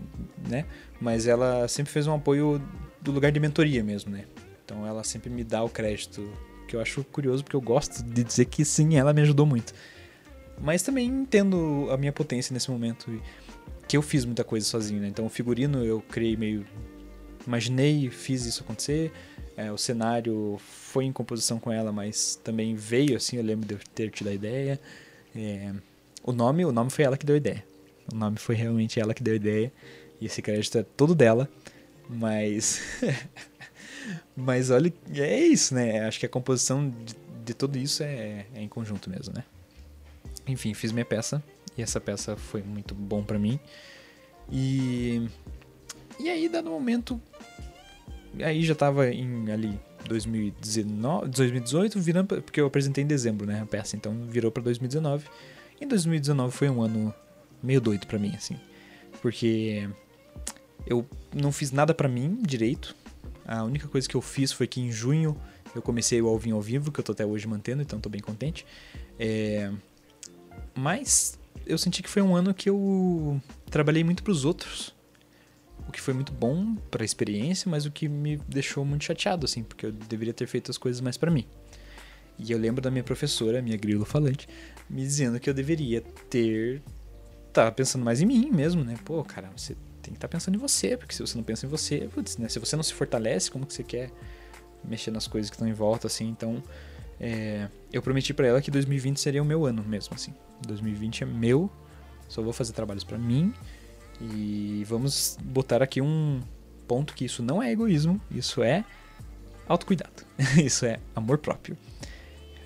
né? 0.49 0.65
Mas 1.01 1.27
ela 1.27 1.69
sempre 1.69 1.93
fez 1.93 2.07
um 2.07 2.15
apoio 2.15 2.61
do 3.01 3.13
lugar 3.13 3.31
de 3.31 3.39
mentoria 3.39 3.85
mesmo, 3.85 4.11
né? 4.11 4.25
Então 4.65 4.87
ela 4.87 5.05
sempre 5.05 5.31
me 5.31 5.45
dá 5.45 5.63
o 5.63 5.69
crédito, 5.69 6.29
que 6.67 6.75
eu 6.75 6.81
acho 6.81 7.05
curioso 7.05 7.45
porque 7.45 7.55
eu 7.55 7.61
gosto 7.61 8.03
de 8.03 8.25
dizer 8.25 8.47
que 8.47 8.65
sim, 8.65 8.97
ela 8.97 9.13
me 9.13 9.21
ajudou 9.21 9.47
muito. 9.47 9.73
Mas 10.61 10.83
também 10.83 11.07
entendo 11.07 11.89
a 11.91 11.97
minha 11.97 12.13
potência 12.13 12.53
nesse 12.53 12.71
momento, 12.71 13.21
que 13.87 13.97
eu 13.97 14.03
fiz 14.03 14.25
muita 14.25 14.45
coisa 14.45 14.67
sozinho, 14.67 15.01
né? 15.01 15.09
Então 15.09 15.27
o 15.27 15.29
figurino 15.29 15.85
eu 15.85 16.01
criei 16.01 16.37
meio 16.37 16.67
imaginei, 17.47 18.11
fiz 18.11 18.45
isso 18.45 18.63
acontecer. 18.63 19.13
É, 19.57 19.73
o 19.73 19.79
cenário 19.79 20.59
foi 20.61 21.05
em 21.05 21.13
composição 21.13 21.59
com 21.59 21.73
ela, 21.73 21.93
mas 21.93 22.39
também 22.43 22.75
veio 22.75 23.17
assim, 23.17 23.37
eu 23.37 23.43
lembro 23.43 23.67
de 23.67 23.75
eu 23.75 23.81
ter 23.95 24.11
tido 24.11 24.29
a 24.29 24.35
ideia. 24.35 24.81
É, 25.35 25.73
o 26.23 26.33
nome, 26.33 26.65
o 26.65 26.73
nome 26.73 26.91
foi 26.91 27.05
ela 27.05 27.17
que 27.17 27.25
deu 27.25 27.35
a 27.35 27.39
ideia. 27.39 27.65
O 28.13 28.17
nome 28.17 28.37
foi 28.37 28.55
realmente 28.55 29.01
ela 29.01 29.15
que 29.15 29.23
deu 29.23 29.33
a 29.33 29.37
ideia. 29.37 29.73
E 30.21 30.27
esse 30.27 30.43
crédito 30.43 30.79
é 30.79 30.83
todo 30.83 31.15
dela. 31.15 31.49
Mas. 32.09 32.81
mas 34.37 34.71
olha, 34.71 34.93
é 35.15 35.41
isso, 35.41 35.75
né? 35.75 36.01
Acho 36.07 36.21
que 36.21 36.27
a 36.27 36.29
composição 36.29 36.89
de, 36.91 37.15
de 37.45 37.55
tudo 37.55 37.79
isso 37.79 38.03
é, 38.03 38.47
é, 38.55 38.61
em 38.61 38.69
conjunto 38.69 39.09
mesmo, 39.09 39.35
né? 39.35 39.45
Enfim, 40.47 40.75
fiz 40.75 40.93
minha 40.93 41.05
peça. 41.05 41.43
E 41.77 41.83
essa 41.83 42.01
peça 42.01 42.37
foi 42.37 42.63
muito 42.63 42.95
bom 42.95 43.23
para 43.23 43.39
mim. 43.39 43.59
E. 44.51 45.29
E 46.19 46.29
aí, 46.29 46.49
dado 46.49 46.69
o 46.69 46.73
momento. 46.73 47.21
Aí 48.43 48.63
já 48.63 48.75
tava 48.75 49.09
em 49.11 49.51
ali 49.51 49.79
2019, 50.07 51.29
2018, 51.29 52.01
virando. 52.01 52.43
Porque 52.43 52.61
eu 52.61 52.67
apresentei 52.67 53.05
em 53.05 53.07
dezembro, 53.07 53.47
né? 53.47 53.61
A 53.61 53.67
peça, 53.67 53.97
então 53.97 54.27
virou 54.29 54.51
para 54.51 54.63
2019. 54.63 55.27
Em 55.81 55.87
2019 55.87 56.53
foi 56.53 56.71
um 56.71 56.83
ano 56.83 57.15
meio 57.63 57.81
doido 57.81 58.07
para 58.07 58.19
mim, 58.19 58.35
assim. 58.35 58.57
Porque 59.21 59.89
eu 60.87 61.07
não 61.35 61.53
fiz 61.53 61.73
nada 61.73 61.93
para 61.93 62.09
mim 62.09 62.39
direito. 62.41 62.95
A 63.47 63.63
única 63.63 63.87
coisa 63.89 64.09
que 64.09 64.15
eu 64.15 64.23
fiz 64.23 64.53
foi 64.53 64.67
que 64.67 64.81
em 64.81 64.91
junho 64.91 65.37
eu 65.75 65.83
comecei 65.83 66.21
o 66.23 66.29
Alvin 66.29 66.53
ao 66.53 66.61
vivo, 66.61 66.91
que 66.91 67.01
eu 67.01 67.05
tô 67.05 67.13
até 67.13 67.25
hoje 67.25 67.47
mantendo, 67.47 67.83
então 67.83 68.01
tô 68.01 68.09
bem 68.09 68.21
contente. 68.21 68.65
É... 69.19 69.71
Mas 70.77 71.39
eu 71.67 71.79
senti 71.79 72.03
que 72.03 72.09
foi 72.09 72.23
um 72.23 72.37
ano 72.37 72.53
que 72.53 72.69
eu 72.69 73.41
trabalhei 73.71 74.05
muito 74.05 74.23
para 74.23 74.33
os 74.33 74.45
outros. 74.45 74.95
O 75.89 75.93
que 75.93 76.01
foi 76.01 76.13
muito 76.13 76.33
bom 76.33 76.75
para 76.91 77.03
a 77.03 77.05
experiência, 77.05 77.71
mas 77.71 77.87
o 77.87 77.91
que 77.91 78.09
me 78.09 78.37
deixou 78.49 78.85
muito 78.85 79.05
chateado, 79.05 79.47
assim, 79.47 79.63
porque 79.63 79.87
eu 79.87 79.93
deveria 79.93 80.35
ter 80.35 80.47
feito 80.47 80.71
as 80.71 80.77
coisas 80.77 81.01
mais 81.01 81.17
para 81.17 81.31
mim. 81.31 81.47
E 82.39 82.53
eu 82.53 82.59
lembro 82.59 82.83
da 82.83 82.91
minha 82.91 83.05
professora, 83.05 83.63
minha 83.63 83.77
grilo 83.77 84.05
falante, 84.05 84.49
me 84.91 85.03
dizendo 85.03 85.41
que 85.41 85.49
eu 85.49 85.55
deveria 85.55 86.03
ter. 86.29 86.83
tá 87.53 87.71
pensando 87.71 88.05
mais 88.05 88.21
em 88.21 88.27
mim 88.27 88.51
mesmo, 88.51 88.85
né? 88.85 88.97
Pô, 89.05 89.23
cara, 89.25 89.51
você 89.57 89.75
tem 90.03 90.13
que 90.13 90.19
estar 90.19 90.29
tá 90.29 90.37
pensando 90.37 90.57
em 90.57 90.59
você, 90.59 90.97
porque 90.97 91.15
se 91.15 91.21
você 91.21 91.37
não 91.37 91.45
pensa 91.45 91.67
em 91.67 91.69
você, 91.69 92.09
putz, 92.13 92.37
né? 92.37 92.49
Se 92.49 92.59
você 92.59 92.77
não 92.77 92.83
se 92.83 92.93
fortalece, 92.93 93.51
como 93.51 93.65
que 93.65 93.73
você 93.73 93.83
quer 93.83 94.11
mexer 94.85 95.11
nas 95.11 95.27
coisas 95.27 95.51
que 95.51 95.57
estão 95.57 95.67
em 95.67 95.73
volta, 95.73 96.07
assim? 96.07 96.29
Então, 96.29 96.63
é, 97.19 97.69
eu 97.93 98.03
prometi 98.03 98.35
para 98.35 98.47
ela 98.47 98.61
que 98.61 98.71
2020 98.71 99.19
seria 99.19 99.43
o 99.43 99.47
meu 99.47 99.65
ano 99.65 99.83
mesmo, 99.83 100.15
assim. 100.15 100.35
2020 100.67 101.23
é 101.23 101.27
meu, 101.27 101.71
só 102.29 102.43
vou 102.43 102.53
fazer 102.53 102.73
trabalhos 102.73 103.05
para 103.05 103.19
mim 103.19 103.53
e 104.21 104.85
vamos 104.89 105.39
botar 105.43 105.83
aqui 105.83 106.01
um 106.01 106.41
ponto 106.87 107.15
que 107.15 107.25
isso 107.25 107.43
não 107.43 107.63
é 107.63 107.71
egoísmo, 107.71 108.21
isso 108.31 108.63
é 108.63 108.85
autocuidado, 109.69 110.25
isso 110.63 110.87
é 110.87 111.01
amor 111.15 111.39
próprio 111.39 111.77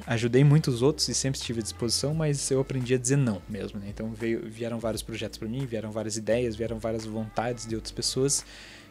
ajudei 0.06 0.42
muitos 0.44 0.82
outros 0.82 1.08
e 1.08 1.14
sempre 1.14 1.38
estive 1.38 1.60
à 1.60 1.62
disposição, 1.62 2.14
mas 2.14 2.50
eu 2.50 2.60
aprendi 2.60 2.94
a 2.94 2.98
dizer 2.98 3.16
não 3.16 3.40
mesmo, 3.48 3.78
né? 3.78 3.86
Então 3.88 4.12
veio, 4.12 4.42
vieram 4.48 4.78
vários 4.78 5.02
projetos 5.02 5.38
para 5.38 5.48
mim, 5.48 5.64
vieram 5.66 5.90
várias 5.90 6.16
ideias, 6.16 6.56
vieram 6.56 6.78
várias 6.78 7.04
vontades 7.04 7.66
de 7.66 7.74
outras 7.74 7.92
pessoas 7.92 8.44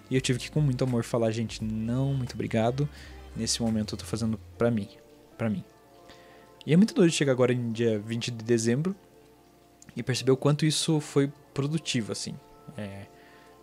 e 0.10 0.16
eu 0.16 0.22
tive 0.22 0.40
que 0.40 0.50
com 0.50 0.62
muito 0.62 0.84
amor 0.84 1.04
falar, 1.04 1.32
gente, 1.32 1.64
não, 1.64 2.14
muito 2.14 2.34
obrigado. 2.34 2.88
Nesse 3.36 3.62
momento 3.62 3.96
eu 3.96 4.00
tô 4.00 4.06
fazendo 4.06 4.40
para 4.58 4.72
mim, 4.72 4.88
para 5.38 5.50
mim. 5.50 5.64
E 6.66 6.74
é 6.74 6.78
muito 6.78 6.94
doido 6.94 7.12
chegar 7.12 7.32
agora 7.32 7.54
em 7.54 7.72
dia 7.72 8.00
20 8.00 8.32
de 8.32 8.44
dezembro 8.44 8.96
e 9.96 10.04
perceber 10.04 10.32
o 10.32 10.38
quanto 10.38 10.66
isso 10.66 11.00
foi 11.00 11.32
produtivo, 11.54 12.12
assim. 12.12 12.36
É, 12.78 13.06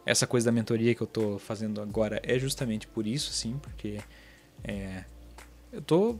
essa 0.04 0.26
coisa 0.26 0.46
da 0.46 0.52
mentoria 0.52 0.94
que 0.94 1.00
eu 1.00 1.06
tô 1.06 1.38
fazendo 1.38 1.80
agora 1.80 2.20
é 2.22 2.38
justamente 2.38 2.86
por 2.86 3.06
isso, 3.06 3.30
assim, 3.30 3.58
porque 3.58 4.00
é, 4.64 5.04
eu 5.72 5.82
tô 5.82 6.16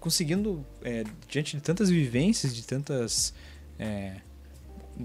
conseguindo, 0.00 0.64
é, 0.82 1.04
diante 1.28 1.56
de 1.56 1.62
tantas 1.62 1.88
vivências, 1.88 2.54
de 2.54 2.64
tantas. 2.66 3.34
É, 3.78 4.16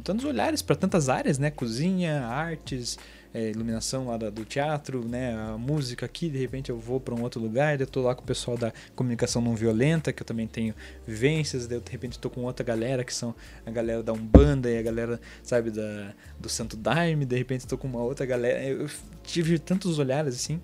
tantos 0.04 0.24
olhares 0.24 0.62
para 0.62 0.76
tantas 0.76 1.10
áreas, 1.10 1.40
né? 1.40 1.50
Cozinha, 1.50 2.26
artes, 2.26 3.00
é, 3.34 3.50
iluminação 3.50 4.08
lá 4.08 4.18
da, 4.18 4.30
do 4.30 4.44
teatro, 4.44 5.08
né? 5.08 5.36
A 5.36 5.58
música 5.58 6.06
aqui, 6.06 6.30
de 6.30 6.38
repente 6.38 6.70
eu 6.70 6.80
vou 6.80 7.00
para 7.00 7.14
um 7.14 7.22
outro 7.22 7.40
lugar, 7.40 7.80
eu 7.80 7.88
tô 7.88 8.02
lá 8.02 8.16
com 8.16 8.24
o 8.24 8.26
pessoal 8.26 8.58
da 8.58 8.74
comunicação 8.96 9.42
não 9.42 9.56
violenta, 9.56 10.12
que 10.12 10.22
eu 10.22 10.26
também 10.26 10.48
tenho 10.48 10.74
vivências, 11.06 11.68
daí 11.68 11.78
eu, 11.78 11.82
de 11.82 11.92
repente 11.92 12.18
tô 12.18 12.30
com 12.30 12.42
outra 12.42 12.66
galera, 12.66 13.04
que 13.04 13.14
são 13.14 13.36
a 13.66 13.72
galera 13.72 14.02
da 14.02 14.14
Umbanda 14.14 14.70
e 14.70 14.78
a 14.78 14.82
galera, 14.82 15.20
sabe, 15.44 15.70
da, 15.70 16.14
do 16.40 16.50
Santo 16.50 16.76
Daime, 16.76 17.26
de 17.26 17.38
repente 17.38 17.68
tô 17.68 17.78
com 17.78 17.88
uma 17.88 18.02
outra 18.02 18.26
galera. 18.26 18.64
Eu 18.64 18.90
tive 19.24 19.60
tantos 19.60 20.00
olhares 20.00 20.36
assim. 20.36 20.60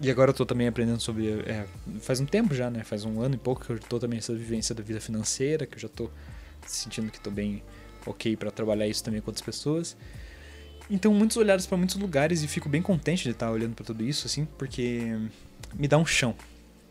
E 0.00 0.10
agora 0.10 0.30
eu 0.30 0.34
tô 0.34 0.44
também 0.44 0.66
aprendendo 0.66 1.00
sobre. 1.00 1.28
É, 1.42 1.64
faz 2.00 2.18
um 2.18 2.26
tempo 2.26 2.54
já, 2.54 2.68
né? 2.68 2.82
Faz 2.82 3.04
um 3.04 3.20
ano 3.20 3.36
e 3.36 3.38
pouco 3.38 3.64
que 3.64 3.70
eu 3.70 3.78
tô 3.78 4.00
também 4.00 4.18
essa 4.18 4.34
vivência 4.34 4.74
da 4.74 4.82
vida 4.82 5.00
financeira, 5.00 5.64
que 5.64 5.76
eu 5.76 5.80
já 5.80 5.88
tô 5.88 6.10
sentindo 6.66 7.10
que 7.10 7.20
tô 7.20 7.30
bem 7.30 7.62
ok 8.04 8.36
para 8.36 8.50
trabalhar 8.50 8.88
isso 8.88 9.02
também 9.04 9.20
com 9.20 9.30
outras 9.30 9.44
pessoas. 9.44 9.96
Então, 10.92 11.14
muitos 11.14 11.38
olhares 11.38 11.64
para 11.64 11.78
muitos 11.78 11.96
lugares 11.96 12.42
e 12.42 12.46
fico 12.46 12.68
bem 12.68 12.82
contente 12.82 13.22
de 13.24 13.30
estar 13.30 13.50
olhando 13.50 13.74
para 13.74 13.82
tudo 13.82 14.04
isso, 14.04 14.26
assim, 14.26 14.44
porque 14.58 15.16
me 15.72 15.88
dá 15.88 15.96
um 15.96 16.04
chão. 16.04 16.34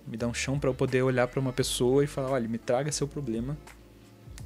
Me 0.08 0.18
dá 0.18 0.28
um 0.28 0.34
chão 0.34 0.58
para 0.58 0.72
eu 0.72 0.74
poder 0.74 1.04
olhar 1.04 1.28
para 1.28 1.40
uma 1.40 1.54
pessoa 1.54 2.04
e 2.04 2.08
falar: 2.08 2.32
olha, 2.32 2.48
me 2.48 2.58
traga 2.58 2.92
seu 2.92 3.08
problema. 3.08 3.56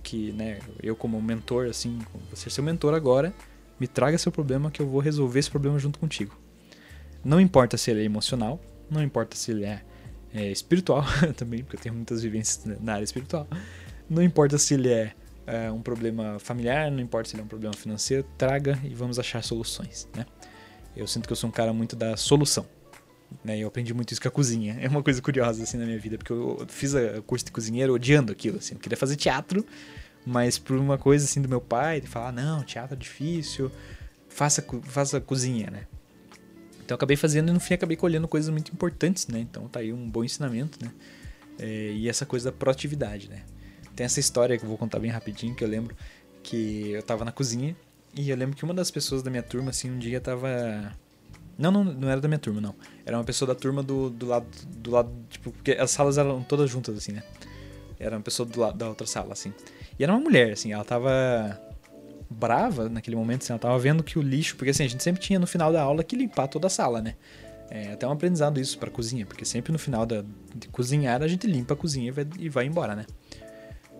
Que, 0.03 0.33
né, 0.33 0.59
eu 0.83 0.93
como 0.93 1.21
mentor, 1.21 1.67
assim, 1.67 1.99
você 2.29 2.49
seu 2.49 2.61
mentor 2.61 2.93
agora, 2.93 3.33
me 3.79 3.87
traga 3.87 4.17
seu 4.17 4.29
problema 4.29 4.69
que 4.69 4.81
eu 4.81 4.89
vou 4.89 4.99
resolver 4.99 5.39
esse 5.39 5.49
problema 5.49 5.79
junto 5.79 5.99
contigo. 5.99 6.37
Não 7.23 7.39
importa 7.39 7.77
se 7.77 7.89
ele 7.89 8.01
é 8.01 8.03
emocional, 8.03 8.59
não 8.91 9.01
importa 9.01 9.37
se 9.37 9.51
ele 9.51 9.63
é, 9.63 9.81
é 10.33 10.51
espiritual 10.51 11.05
também, 11.37 11.63
porque 11.63 11.77
eu 11.77 11.81
tenho 11.81 11.95
muitas 11.95 12.21
vivências 12.21 12.77
na 12.81 12.95
área 12.95 13.05
espiritual. 13.05 13.47
Não 14.09 14.21
importa 14.21 14.57
se 14.57 14.73
ele 14.73 14.89
é, 14.89 15.15
é, 15.47 15.71
um 15.71 15.81
problema 15.81 16.39
familiar, 16.39 16.91
não 16.91 16.99
importa 16.99 17.29
se 17.29 17.35
ele 17.35 17.41
é 17.41 17.45
um 17.45 17.47
problema 17.47 17.73
financeiro, 17.73 18.25
traga 18.37 18.79
e 18.83 18.93
vamos 18.93 19.19
achar 19.19 19.43
soluções, 19.43 20.07
né? 20.15 20.25
Eu 20.95 21.07
sinto 21.07 21.27
que 21.27 21.33
eu 21.33 21.35
sou 21.35 21.49
um 21.49 21.53
cara 21.53 21.73
muito 21.73 21.95
da 21.95 22.15
solução. 22.15 22.65
Né, 23.43 23.57
eu 23.57 23.67
aprendi 23.67 23.93
muito 23.93 24.11
isso 24.11 24.21
com 24.21 24.27
a 24.27 24.31
cozinha. 24.31 24.77
É 24.79 24.87
uma 24.87 25.03
coisa 25.03 25.21
curiosa 25.21 25.61
assim 25.61 25.77
na 25.77 25.85
minha 25.85 25.99
vida, 25.99 26.17
porque 26.17 26.31
eu 26.31 26.65
fiz 26.69 26.93
o 26.93 27.21
curso 27.23 27.43
de 27.43 27.51
cozinheiro 27.51 27.93
odiando 27.93 28.31
aquilo, 28.31 28.59
assim. 28.59 28.75
Eu 28.75 28.79
queria 28.79 28.97
fazer 28.97 29.15
teatro, 29.15 29.65
mas 30.25 30.57
por 30.57 30.77
uma 30.77 30.97
coisa 30.97 31.25
assim 31.25 31.41
do 31.41 31.49
meu 31.49 31.59
pai, 31.59 31.99
de 31.99 32.07
falar, 32.07 32.31
não, 32.31 32.63
teatro 32.63 32.95
é 32.95 32.97
difícil, 32.97 33.69
faça, 34.29 34.65
faça 34.83 35.19
cozinha, 35.19 35.69
né? 35.69 35.87
Então 36.83 36.95
acabei 36.95 37.17
fazendo 37.17 37.49
e 37.49 37.51
no 37.51 37.59
fim 37.59 37.73
acabei 37.73 37.97
colhendo 37.97 38.27
coisas 38.27 38.49
muito 38.49 38.71
importantes, 38.71 39.27
né? 39.27 39.39
Então 39.39 39.67
tá 39.67 39.79
aí 39.79 39.91
um 39.91 40.09
bom 40.09 40.23
ensinamento, 40.23 40.77
né? 40.83 40.91
É, 41.57 41.91
e 41.93 42.07
essa 42.07 42.25
coisa 42.25 42.51
da 42.51 42.57
proatividade, 42.57 43.29
né? 43.29 43.43
Tem 43.95 44.05
essa 44.05 44.19
história 44.19 44.57
que 44.57 44.63
eu 44.63 44.69
vou 44.69 44.77
contar 44.77 44.99
bem 44.99 45.11
rapidinho, 45.11 45.55
que 45.55 45.63
eu 45.63 45.67
lembro 45.67 45.95
que 46.43 46.91
eu 46.91 47.01
tava 47.01 47.25
na 47.25 47.31
cozinha 47.31 47.75
e 48.15 48.29
eu 48.29 48.37
lembro 48.37 48.55
que 48.55 48.63
uma 48.63 48.73
das 48.73 48.91
pessoas 48.91 49.23
da 49.23 49.29
minha 49.29 49.43
turma, 49.43 49.69
assim, 49.69 49.89
um 49.91 49.97
dia 49.99 50.21
tava... 50.21 50.93
Não, 51.57 51.71
não, 51.71 51.83
não 51.83 52.09
era 52.09 52.19
da 52.19 52.27
minha 52.27 52.39
turma, 52.39 52.59
não. 52.59 52.75
Era 53.05 53.17
uma 53.17 53.23
pessoa 53.23 53.47
da 53.47 53.55
turma 53.55 53.81
do, 53.81 54.09
do 54.09 54.25
lado, 54.25 54.47
do 54.77 54.91
lado, 54.91 55.11
tipo, 55.29 55.51
porque 55.51 55.71
as 55.71 55.91
salas 55.91 56.17
eram 56.17 56.43
todas 56.43 56.69
juntas, 56.69 56.97
assim, 56.97 57.13
né? 57.13 57.23
Era 57.97 58.17
uma 58.17 58.21
pessoa 58.21 58.47
do 58.47 58.59
lado 58.59 58.77
da 58.77 58.89
outra 58.89 59.07
sala, 59.07 59.31
assim. 59.31 59.53
E 59.97 60.03
era 60.03 60.11
uma 60.11 60.19
mulher, 60.19 60.51
assim, 60.51 60.73
ela 60.73 60.83
tava 60.83 61.59
brava 62.29 62.89
naquele 62.89 63.15
momento, 63.15 63.43
assim, 63.43 63.53
ela 63.53 63.59
tava 63.59 63.77
vendo 63.79 64.03
que 64.03 64.19
o 64.19 64.21
lixo, 64.21 64.55
porque 64.57 64.71
assim, 64.71 64.83
a 64.83 64.87
gente 64.87 65.01
sempre 65.01 65.21
tinha 65.21 65.39
no 65.39 65.47
final 65.47 65.71
da 65.71 65.81
aula 65.81 66.03
que 66.03 66.15
limpar 66.15 66.47
toda 66.47 66.67
a 66.67 66.69
sala, 66.69 67.01
né? 67.01 67.15
É 67.69 67.93
até 67.93 68.07
um 68.07 68.11
aprendizado 68.11 68.59
isso 68.59 68.77
pra 68.77 68.89
cozinha, 68.89 69.25
porque 69.25 69.45
sempre 69.45 69.71
no 69.71 69.79
final 69.79 70.05
da, 70.05 70.23
de 70.53 70.67
cozinhar 70.67 71.21
a 71.23 71.27
gente 71.27 71.47
limpa 71.47 71.73
a 71.73 71.77
cozinha 71.77 72.07
e 72.07 72.11
vai, 72.11 72.27
e 72.39 72.49
vai 72.49 72.65
embora, 72.65 72.95
né? 72.95 73.05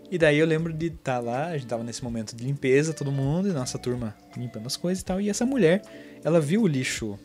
E 0.10 0.18
daí 0.18 0.38
eu 0.38 0.46
lembro 0.46 0.72
de 0.72 0.88
estar 0.88 1.16
tá 1.16 1.20
lá, 1.20 1.48
a 1.48 1.58
gente 1.58 1.68
tava 1.68 1.84
nesse 1.84 2.04
momento 2.04 2.36
de 2.36 2.44
limpeza, 2.44 2.94
todo 2.94 3.12
mundo, 3.12 3.48
e 3.48 3.52
nossa 3.52 3.78
turma 3.80 4.16
limpando 4.38 4.68
as 4.68 4.78
coisas 4.78 5.02
e 5.02 5.06
tal, 5.06 5.20
e 5.20 5.30
essa 5.30 5.46
mulher, 5.46 5.82
ela 6.24 6.40
viu 6.40 6.62
o 6.62 6.68
lixo 6.68 7.18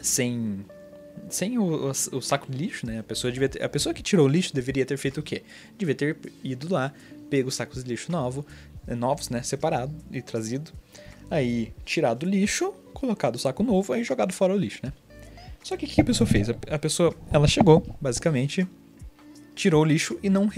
sem 0.00 0.64
sem 1.28 1.58
o, 1.58 1.62
o, 1.62 1.90
o, 1.90 2.20
saco 2.22 2.50
de 2.50 2.56
lixo, 2.56 2.86
né? 2.86 2.98
A 2.98 3.02
pessoa, 3.02 3.32
devia 3.32 3.48
ter, 3.48 3.62
a 3.62 3.68
pessoa 3.68 3.94
que 3.94 4.02
tirou 4.02 4.26
o 4.26 4.28
lixo 4.28 4.54
deveria 4.54 4.84
ter 4.84 4.96
feito 4.96 5.20
o 5.20 5.22
quê? 5.22 5.42
Devia 5.78 5.94
ter 5.94 6.16
ido 6.42 6.72
lá, 6.72 6.92
pego 7.30 7.48
os 7.48 7.54
sacos 7.54 7.82
de 7.82 7.90
lixo 7.90 8.10
novo, 8.10 8.46
é, 8.86 8.94
novos, 8.94 9.28
né, 9.28 9.42
separado 9.42 9.94
e 10.10 10.20
trazido. 10.20 10.70
Aí, 11.30 11.72
tirado 11.84 12.24
o 12.24 12.28
lixo, 12.28 12.72
colocado 12.92 13.36
o 13.36 13.38
saco 13.38 13.62
novo, 13.62 13.92
aí 13.92 14.04
jogado 14.04 14.32
fora 14.32 14.54
o 14.54 14.56
lixo, 14.56 14.80
né? 14.82 14.92
Só 15.62 15.76
que 15.76 15.86
o 15.86 15.88
que 15.88 16.00
a 16.00 16.04
pessoa 16.04 16.26
fez? 16.26 16.48
A 16.50 16.78
pessoa, 16.78 17.14
ela 17.30 17.46
chegou, 17.46 17.84
basicamente, 18.00 18.66
tirou 19.54 19.82
o 19.82 19.84
lixo 19.84 20.18
e 20.22 20.28
não 20.28 20.48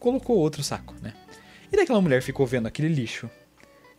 colocou 0.00 0.36
outro 0.36 0.64
saco, 0.64 0.94
né? 1.00 1.14
E 1.70 1.76
daí 1.76 1.84
aquela 1.84 2.00
mulher 2.00 2.20
ficou 2.22 2.44
vendo 2.44 2.66
aquele 2.66 2.88
lixo 2.88 3.30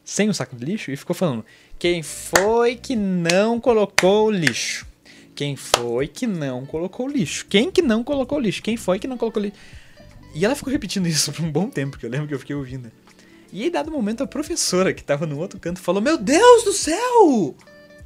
sem 0.04 0.30
o 0.30 0.34
saco 0.34 0.56
de 0.56 0.66
lixo 0.66 0.92
e 0.92 0.98
ficou 0.98 1.16
falando: 1.16 1.46
quem 1.80 2.04
foi 2.04 2.76
que 2.76 2.96
não 2.96 3.60
colocou 3.60 4.28
o 4.28 4.32
lixo? 4.32 4.86
Quem 5.34 5.56
foi 5.56 6.08
que 6.08 6.28
não 6.28 6.66
colocou 6.66 7.08
o 7.08 7.10
lixo? 7.10 7.46
Quem 7.48 7.72
que 7.72 7.82
não 7.82 8.04
colocou 8.04 8.38
o 8.38 8.42
lixo? 8.42 8.62
Quem 8.62 8.76
foi 8.76 9.00
que 9.00 9.08
não 9.08 9.18
colocou 9.18 9.42
o 9.42 9.46
lixo? 9.46 9.58
E 10.34 10.46
ela 10.46 10.56
ficou 10.56 10.72
repetindo 10.72 11.08
isso 11.08 11.32
por 11.32 11.44
um 11.44 11.52
bom 11.52 11.70
tempo, 11.70 11.98
que 11.98 12.06
eu 12.06 12.10
lembro 12.10 12.28
que 12.28 12.34
eu 12.34 12.40
fiquei 12.40 12.56
ouvindo. 12.56 12.92
E 13.52 13.64
aí, 13.64 13.70
dado 13.70 13.92
momento, 13.92 14.24
a 14.24 14.28
professora 14.28 14.94
que 14.94 15.04
tava 15.04 15.26
no 15.26 15.38
outro 15.38 15.60
canto 15.60 15.80
falou: 15.80 16.02
Meu 16.02 16.18
Deus 16.18 16.64
do 16.64 16.74
céu! 16.74 17.56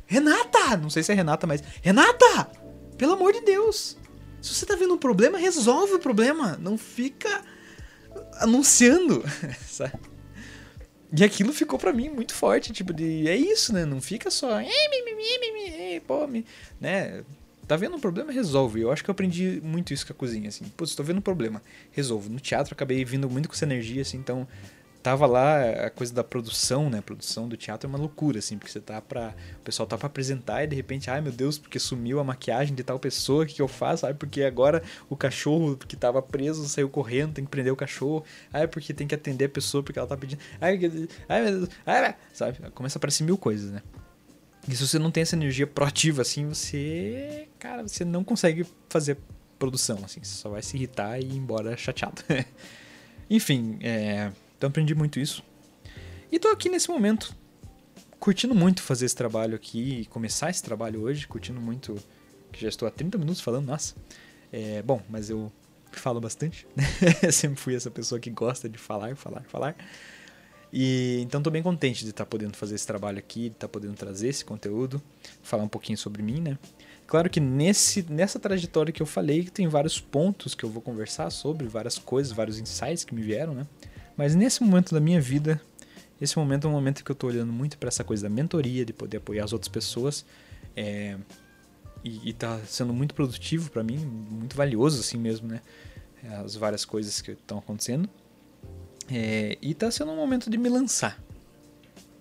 Renata! 0.06 0.78
Não 0.78 0.90
sei 0.90 1.02
se 1.02 1.12
é 1.12 1.16
Renata, 1.16 1.48
mas. 1.48 1.64
Renata! 1.82 2.50
Pelo 2.98 3.14
amor 3.14 3.34
de 3.34 3.42
Deus! 3.42 3.98
Se 4.42 4.54
você 4.54 4.66
tá 4.66 4.76
vendo 4.76 4.94
um 4.94 4.98
problema, 4.98 5.40
resolve 5.40 5.94
o 5.94 6.00
problema. 6.00 6.58
Não 6.62 6.78
fica 6.78 7.44
anunciando. 8.40 9.24
sabe? 9.68 9.94
E 11.18 11.24
aquilo 11.24 11.54
ficou 11.54 11.80
pra 11.80 11.94
mim 11.94 12.10
muito 12.10 12.34
forte, 12.34 12.74
tipo, 12.74 12.94
de. 12.94 13.28
É 13.28 13.36
isso, 13.36 13.72
né? 13.74 13.86
Não 13.86 14.02
fica 14.02 14.30
só. 14.30 14.60
"Ei, 14.60 14.90
mi, 14.90 15.04
mi, 15.04 15.16
mi, 15.16 15.40
mi, 15.40 15.52
mi, 15.54 15.76
ei, 15.76 16.00
Pô, 16.00 16.28
me-", 16.28 16.46
né? 16.80 17.24
Tá 17.68 17.76
vendo 17.76 17.96
um 17.96 18.00
problema? 18.00 18.32
Resolve. 18.32 18.82
Eu 18.82 18.92
acho 18.92 19.04
que 19.04 19.10
eu 19.10 19.14
aprendi 19.14 19.60
muito 19.64 19.94
isso 19.94 20.06
com 20.06 20.14
a 20.14 20.16
cozinha, 20.16 20.50
assim. 20.50 20.66
Putz, 20.78 20.94
tô 20.94 21.04
vendo 21.04 21.18
um 21.18 21.22
problema. 21.22 21.62
Resolvo. 21.92 22.30
No 22.30 22.40
teatro 22.40 22.74
acabei 22.74 23.04
vindo 23.04 23.30
muito 23.30 23.48
com 23.50 23.56
essa 23.56 23.66
energia, 23.66 24.02
assim, 24.02 24.18
então. 24.18 24.48
Tava 25.06 25.28
lá 25.28 25.62
a 25.86 25.90
coisa 25.92 26.12
da 26.12 26.24
produção, 26.24 26.90
né? 26.90 26.98
A 26.98 27.02
produção 27.04 27.48
do 27.48 27.56
teatro 27.56 27.88
é 27.88 27.90
uma 27.90 28.00
loucura, 28.00 28.40
assim, 28.40 28.58
porque 28.58 28.72
você 28.72 28.80
tá 28.80 29.00
pra. 29.00 29.36
O 29.60 29.64
pessoal 29.64 29.86
tá 29.86 29.96
pra 29.96 30.08
apresentar 30.08 30.64
e 30.64 30.68
de 30.68 30.76
repente, 30.76 31.12
ai 31.12 31.22
meu 31.22 31.32
Deus, 31.32 31.60
porque 31.60 31.78
sumiu 31.78 32.20
a 32.20 32.24
maquiagem 32.24 32.74
de 32.74 32.84
tal 32.84 32.98
pessoa, 32.98 33.44
o 33.44 33.46
que, 33.46 33.54
que 33.54 33.62
eu 33.62 33.68
faço? 33.68 34.08
Ai, 34.08 34.16
porque 34.16 34.42
agora 34.42 34.82
o 35.08 35.16
cachorro 35.16 35.78
que 35.78 35.96
tava 35.96 36.24
preso 36.24 36.68
saiu 36.68 36.90
correndo, 36.90 37.34
tem 37.34 37.46
que 37.46 37.52
prender 37.52 37.72
o 37.72 37.76
cachorro. 37.76 38.26
Ai, 38.52 38.68
porque 38.68 38.96
tem 38.96 39.06
que 39.06 39.14
atender 39.14 39.46
a 39.46 39.50
pessoa 39.50 39.84
porque 39.84 40.00
ela 40.00 40.08
tá 40.08 40.18
pedindo. 40.18 40.42
Ai, 40.60 40.80
ai 41.30 41.42
meu 41.44 41.52
Deus, 41.52 41.70
ai, 41.86 42.16
sabe? 42.34 42.58
Começa 42.72 42.98
a 42.98 43.00
aparecer 43.00 43.24
mil 43.24 43.38
coisas, 43.38 43.70
né? 43.70 43.84
E 44.68 44.76
se 44.76 44.88
você 44.88 44.98
não 44.98 45.12
tem 45.12 45.22
essa 45.22 45.36
energia 45.36 45.68
proativa, 45.68 46.24
assim, 46.24 46.48
você. 46.48 47.48
Cara, 47.60 47.88
você 47.88 48.04
não 48.04 48.24
consegue 48.24 48.66
fazer 48.90 49.20
produção, 49.60 50.00
assim. 50.04 50.20
Você 50.24 50.34
só 50.34 50.50
vai 50.50 50.64
se 50.64 50.76
irritar 50.76 51.20
e 51.20 51.26
ir 51.26 51.36
embora 51.36 51.78
chateado. 51.78 52.24
Enfim, 53.30 53.78
é. 53.84 54.32
Então 54.58 54.70
aprendi 54.70 54.96
muito 54.96 55.20
isso. 55.20 55.44
E 56.32 56.40
tô 56.40 56.48
aqui 56.50 56.70
nesse 56.70 56.90
momento, 56.90 57.36
curtindo 58.20 58.56
muito 58.56 58.82
fazer 58.82 59.06
esse 59.06 59.16
trabalho 59.16 59.56
aqui, 59.56 60.06
começar 60.10 60.50
esse 60.50 60.64
trabalho 60.64 61.02
hoje, 61.02 61.28
curtindo 61.28 61.62
muito. 61.62 61.96
Que 62.52 62.62
já 62.62 62.70
estou 62.70 62.88
há 62.88 62.92
30 62.92 63.18
minutos 63.18 63.42
falando, 63.42 63.68
nossa. 63.68 63.96
É, 64.52 64.82
bom, 64.82 65.02
mas 65.10 65.30
eu 65.30 65.52
falo 65.92 66.22
bastante, 66.22 66.68
né? 66.76 66.84
Sempre 67.32 67.60
fui 67.60 67.76
essa 67.76 67.92
pessoa 67.92 68.20
que 68.20 68.30
gosta 68.30 68.70
de 68.70 68.78
falar, 68.78 69.16
falar, 69.16 69.44
falar. 69.44 69.76
E 70.72 71.22
então 71.22 71.42
tô 71.42 71.50
bem 71.50 71.64
contente 71.64 72.04
de 72.04 72.10
estar 72.10 72.26
podendo 72.26 72.56
fazer 72.56 72.76
esse 72.76 72.86
trabalho 72.86 73.18
aqui, 73.18 73.50
de 73.50 73.56
estar 73.56 73.68
podendo 73.68 73.94
trazer 73.94 74.28
esse 74.28 74.44
conteúdo, 74.44 75.02
falar 75.42 75.64
um 75.64 75.68
pouquinho 75.70 75.98
sobre 75.98 76.22
mim, 76.22 76.42
né? 76.42 76.58
Claro 77.08 77.30
que 77.30 77.40
nesse, 77.40 78.04
nessa 78.10 78.40
trajetória 78.40 78.92
que 78.92 79.02
eu 79.02 79.06
falei, 79.06 79.46
tem 79.46 79.68
vários 79.68 80.00
pontos 80.00 80.56
que 80.56 80.64
eu 80.64 80.70
vou 80.70 80.82
conversar 80.82 81.30
sobre, 81.30 81.68
várias 81.68 81.98
coisas, 81.98 82.34
vários 82.34 82.60
insights 82.60 83.04
que 83.04 83.14
me 83.14 83.22
vieram, 83.22 83.54
né? 83.54 83.68
Mas 84.18 84.36
nesse 84.36 84.64
momento 84.64 84.94
da 84.94 85.00
minha 85.00 85.20
vida, 85.20 85.62
esse 86.20 86.38
momento 86.38 86.68
é 86.68 86.70
um 86.70 86.74
momento 86.74 87.04
que 87.04 87.12
eu 87.12 87.16
tô 87.16 87.28
olhando 87.28 87.52
muito 87.52 87.78
para 87.78 87.90
essa 87.90 88.04
coisa 88.04 88.24
da 88.24 88.30
mentoria, 88.30 88.86
de 88.86 88.94
poder 88.94 89.18
apoiar 89.18 89.44
as 89.44 89.54
outras 89.54 89.68
pessoas, 89.68 90.26
é, 90.76 91.18
e, 92.04 92.30
e 92.30 92.34
tá 92.34 92.60
sendo 92.66 92.94
muito 92.94 93.14
produtivo 93.14 93.70
para 93.70 93.84
mim, 93.84 93.98
muito 93.98 94.56
valioso 94.56 95.00
assim 95.00 95.18
mesmo, 95.18 95.48
né? 95.48 95.62
As 96.44 96.56
várias 96.56 96.86
coisas 96.86 97.22
que 97.22 97.32
estão 97.32 97.58
acontecendo. 97.58 98.10
É, 99.12 99.58
e 99.62 99.74
tá 99.74 99.92
sendo 99.92 100.12
um 100.12 100.16
momento 100.16 100.50
de 100.50 100.58
me 100.58 100.70
lançar. 100.70 101.22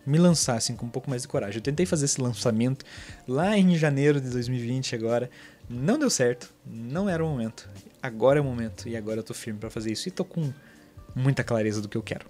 Me 0.06 0.18
lançar, 0.18 0.56
assim, 0.56 0.76
com 0.76 0.84
um 0.84 0.90
pouco 0.90 1.08
mais 1.08 1.22
de 1.22 1.28
coragem. 1.28 1.56
Eu 1.56 1.62
tentei 1.62 1.86
fazer 1.86 2.04
esse 2.04 2.20
lançamento 2.20 2.84
lá 3.26 3.56
em 3.56 3.76
janeiro 3.76 4.20
de 4.20 4.28
2020 4.28 4.94
agora. 4.94 5.30
Não 5.68 5.98
deu 5.98 6.10
certo. 6.10 6.52
Não 6.66 7.08
era 7.08 7.24
o 7.24 7.28
momento. 7.28 7.68
Agora 8.02 8.38
é 8.38 8.42
o 8.42 8.44
momento. 8.44 8.86
E 8.86 8.96
agora 8.96 9.20
eu 9.20 9.24
tô 9.24 9.32
firme 9.32 9.58
para 9.58 9.70
fazer 9.70 9.92
isso. 9.92 10.06
E 10.08 10.10
tô 10.10 10.22
com 10.22 10.52
muita 11.14 11.44
clareza 11.44 11.80
do 11.80 11.88
que 11.88 11.96
eu 11.96 12.02
quero. 12.02 12.26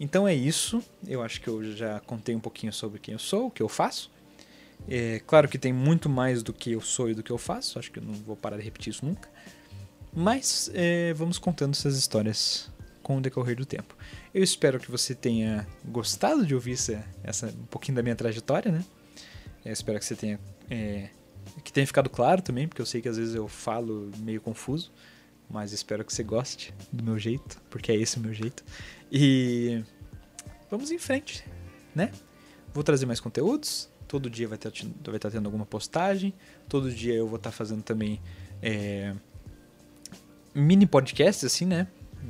Então 0.00 0.26
é 0.26 0.34
isso. 0.34 0.82
Eu 1.06 1.22
acho 1.22 1.40
que 1.40 1.48
eu 1.48 1.74
já 1.74 2.00
contei 2.00 2.34
um 2.34 2.40
pouquinho 2.40 2.72
sobre 2.72 2.98
quem 2.98 3.12
eu 3.12 3.18
sou, 3.18 3.46
o 3.46 3.50
que 3.50 3.62
eu 3.62 3.68
faço. 3.68 4.10
É, 4.88 5.20
claro 5.26 5.48
que 5.48 5.58
tem 5.58 5.72
muito 5.72 6.08
mais 6.08 6.42
do 6.42 6.52
que 6.52 6.72
eu 6.72 6.80
sou 6.80 7.10
e 7.10 7.14
do 7.14 7.22
que 7.22 7.30
eu 7.30 7.38
faço. 7.38 7.78
Acho 7.78 7.90
que 7.90 7.98
eu 7.98 8.02
não 8.02 8.14
vou 8.14 8.36
parar 8.36 8.56
de 8.56 8.62
repetir 8.62 8.92
isso 8.92 9.04
nunca. 9.04 9.28
Mas 10.12 10.70
é, 10.74 11.12
vamos 11.14 11.38
contando 11.38 11.72
essas 11.72 11.96
histórias 11.96 12.70
com 13.02 13.18
o 13.18 13.20
decorrer 13.20 13.56
do 13.56 13.66
tempo. 13.66 13.96
Eu 14.32 14.42
espero 14.42 14.78
que 14.78 14.90
você 14.90 15.14
tenha 15.14 15.66
gostado 15.84 16.46
de 16.46 16.54
ouvir 16.54 16.72
essa, 16.72 17.04
essa 17.22 17.46
um 17.46 17.66
pouquinho 17.66 17.96
da 17.96 18.02
minha 18.02 18.14
trajetória, 18.14 18.70
né? 18.70 18.84
Eu 19.64 19.72
espero 19.72 19.98
que 19.98 20.04
você 20.04 20.14
tenha 20.14 20.38
é, 20.70 21.08
que 21.64 21.72
tenha 21.72 21.86
ficado 21.86 22.08
claro 22.10 22.42
também, 22.42 22.68
porque 22.68 22.80
eu 22.80 22.86
sei 22.86 23.00
que 23.00 23.08
às 23.08 23.16
vezes 23.16 23.34
eu 23.34 23.48
falo 23.48 24.10
meio 24.18 24.40
confuso, 24.40 24.92
mas 25.50 25.72
espero 25.72 26.04
que 26.04 26.12
você 26.12 26.22
goste 26.22 26.74
do 26.92 27.02
meu 27.02 27.18
jeito, 27.18 27.60
porque 27.70 27.90
é 27.90 27.96
esse 27.96 28.18
o 28.18 28.20
meu 28.20 28.34
jeito. 28.34 28.62
E 29.10 29.82
vamos 30.70 30.90
em 30.90 30.98
frente, 30.98 31.44
né? 31.94 32.12
Vou 32.74 32.84
trazer 32.84 33.06
mais 33.06 33.20
conteúdos. 33.20 33.88
Todo 34.06 34.28
dia 34.28 34.48
vai 34.48 34.56
estar 34.56 34.70
vai 35.04 35.16
estar 35.16 35.30
tendo 35.30 35.46
alguma 35.46 35.66
postagem. 35.66 36.34
Todo 36.68 36.90
dia 36.90 37.14
eu 37.14 37.26
vou 37.26 37.36
estar 37.36 37.50
fazendo 37.50 37.82
também 37.82 38.20
é, 38.62 39.14
mini 40.54 40.86
podcasts, 40.86 41.44
assim, 41.44 41.66
né? 41.66 41.86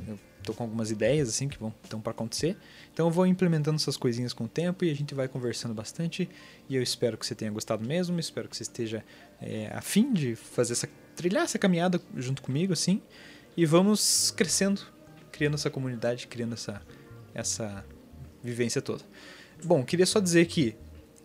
Eu 0.07 0.19
tô 0.43 0.53
com 0.53 0.63
algumas 0.63 0.91
ideias, 0.91 1.29
assim, 1.29 1.47
que 1.47 1.57
vão 1.57 1.73
estão 1.83 1.99
para 1.99 2.11
acontecer. 2.11 2.57
Então 2.93 3.07
eu 3.07 3.11
vou 3.11 3.25
implementando 3.25 3.75
essas 3.75 3.97
coisinhas 3.97 4.33
com 4.33 4.45
o 4.45 4.47
tempo 4.47 4.85
e 4.85 4.91
a 4.91 4.95
gente 4.95 5.13
vai 5.13 5.27
conversando 5.27 5.73
bastante. 5.73 6.29
E 6.69 6.75
eu 6.75 6.81
espero 6.81 7.17
que 7.17 7.25
você 7.25 7.35
tenha 7.35 7.51
gostado 7.51 7.85
mesmo. 7.85 8.19
Espero 8.19 8.47
que 8.47 8.55
você 8.55 8.63
esteja 8.63 9.03
é, 9.41 9.71
afim 9.73 10.13
de 10.13 10.35
fazer 10.35 10.73
essa 10.73 10.87
trilhar 11.19 11.43
essa 11.43 11.59
caminhada 11.59 12.01
junto 12.15 12.41
comigo, 12.41 12.71
assim. 12.71 13.01
E 13.57 13.65
vamos 13.65 14.31
crescendo, 14.31 14.81
criando 15.33 15.55
essa 15.55 15.69
comunidade, 15.69 16.27
criando 16.27 16.53
essa 16.53 16.81
essa 17.35 17.85
vivência 18.41 18.81
toda. 18.81 19.03
Bom, 19.63 19.83
queria 19.83 20.05
só 20.05 20.21
dizer 20.21 20.45
que 20.45 20.77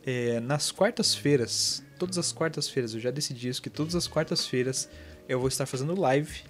é, 0.05 0.41
nas 0.41 0.73
quartas-feiras, 0.73 1.85
todas 1.97 2.19
as 2.19 2.33
quartas-feiras, 2.33 2.93
eu 2.93 3.01
já 3.01 3.13
decidi 3.13 3.49
isso, 3.49 3.63
que 3.63 3.71
todas 3.71 3.95
as 3.95 4.09
quartas-feiras 4.09 4.89
eu 5.29 5.39
vou 5.39 5.47
estar 5.47 5.65
fazendo 5.65 5.99
live. 5.99 6.43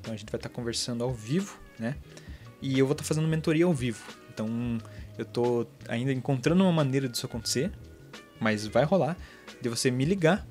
Então 0.00 0.12
a 0.12 0.16
gente 0.16 0.28
vai 0.30 0.38
estar 0.38 0.48
conversando 0.48 1.04
ao 1.04 1.14
vivo, 1.14 1.60
né? 1.78 1.94
E 2.60 2.76
eu 2.76 2.86
vou 2.86 2.92
estar 2.92 3.04
fazendo 3.04 3.28
mentoria 3.28 3.66
ao 3.66 3.72
vivo. 3.72 4.02
Então 4.34 4.78
eu 5.16 5.24
tô 5.24 5.64
ainda 5.86 6.12
encontrando 6.12 6.64
uma 6.64 6.72
maneira 6.72 7.08
disso 7.08 7.24
acontecer, 7.24 7.70
mas 8.40 8.66
vai 8.66 8.84
rolar 8.84 9.16
de 9.62 9.68
você 9.68 9.92
me 9.92 10.04
ligar 10.04 10.44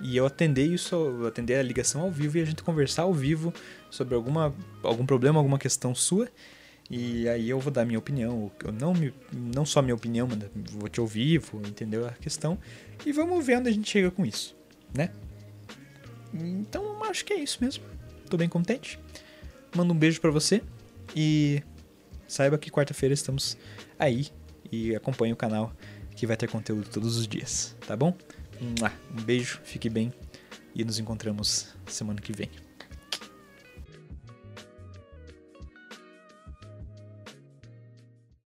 e 0.00 0.16
eu 0.16 0.26
atender 0.26 0.66
isso, 0.66 1.26
atender 1.26 1.56
a 1.56 1.62
ligação 1.62 2.02
ao 2.02 2.10
vivo 2.10 2.38
e 2.38 2.42
a 2.42 2.44
gente 2.44 2.62
conversar 2.62 3.02
ao 3.02 3.12
vivo 3.12 3.52
sobre 3.90 4.14
alguma, 4.14 4.54
algum 4.82 5.04
problema, 5.04 5.38
alguma 5.38 5.58
questão 5.58 5.94
sua. 5.94 6.28
E 6.90 7.28
aí 7.28 7.50
eu 7.50 7.60
vou 7.60 7.70
dar 7.70 7.84
minha 7.84 7.98
opinião, 7.98 8.50
eu 8.64 8.72
não, 8.72 8.94
me, 8.94 9.12
não 9.30 9.66
só 9.66 9.82
minha 9.82 9.94
opinião, 9.94 10.26
mas 10.26 10.38
vou 10.72 10.88
te 10.88 11.00
ouvir, 11.00 11.38
vou 11.38 11.60
entender 11.60 12.02
a 12.02 12.12
questão 12.12 12.58
e 13.04 13.12
vamos 13.12 13.44
ver 13.44 13.58
onde 13.58 13.68
a 13.68 13.72
gente 13.72 13.90
chega 13.90 14.10
com 14.10 14.24
isso, 14.24 14.56
né? 14.94 15.10
Então 16.32 17.04
acho 17.04 17.24
que 17.24 17.32
é 17.32 17.36
isso 17.36 17.58
mesmo. 17.60 17.84
Tô 18.30 18.38
bem 18.38 18.48
contente. 18.48 18.98
Mando 19.76 19.92
um 19.92 19.96
beijo 19.96 20.18
pra 20.18 20.30
você 20.30 20.62
e 21.14 21.62
saiba 22.26 22.56
que 22.56 22.70
quarta-feira 22.70 23.12
estamos 23.12 23.58
aí 23.98 24.28
e 24.72 24.94
acompanhe 24.94 25.32
o 25.32 25.36
canal 25.36 25.72
que 26.16 26.26
vai 26.26 26.36
ter 26.36 26.48
conteúdo 26.48 26.88
todos 26.88 27.16
os 27.16 27.28
dias, 27.28 27.76
tá 27.86 27.94
bom? 27.94 28.16
Um 28.60 29.22
beijo, 29.22 29.60
fique 29.64 29.88
bem 29.88 30.12
e 30.74 30.84
nos 30.84 30.98
encontramos 30.98 31.74
semana 31.86 32.20
que 32.20 32.32
vem. 32.32 32.67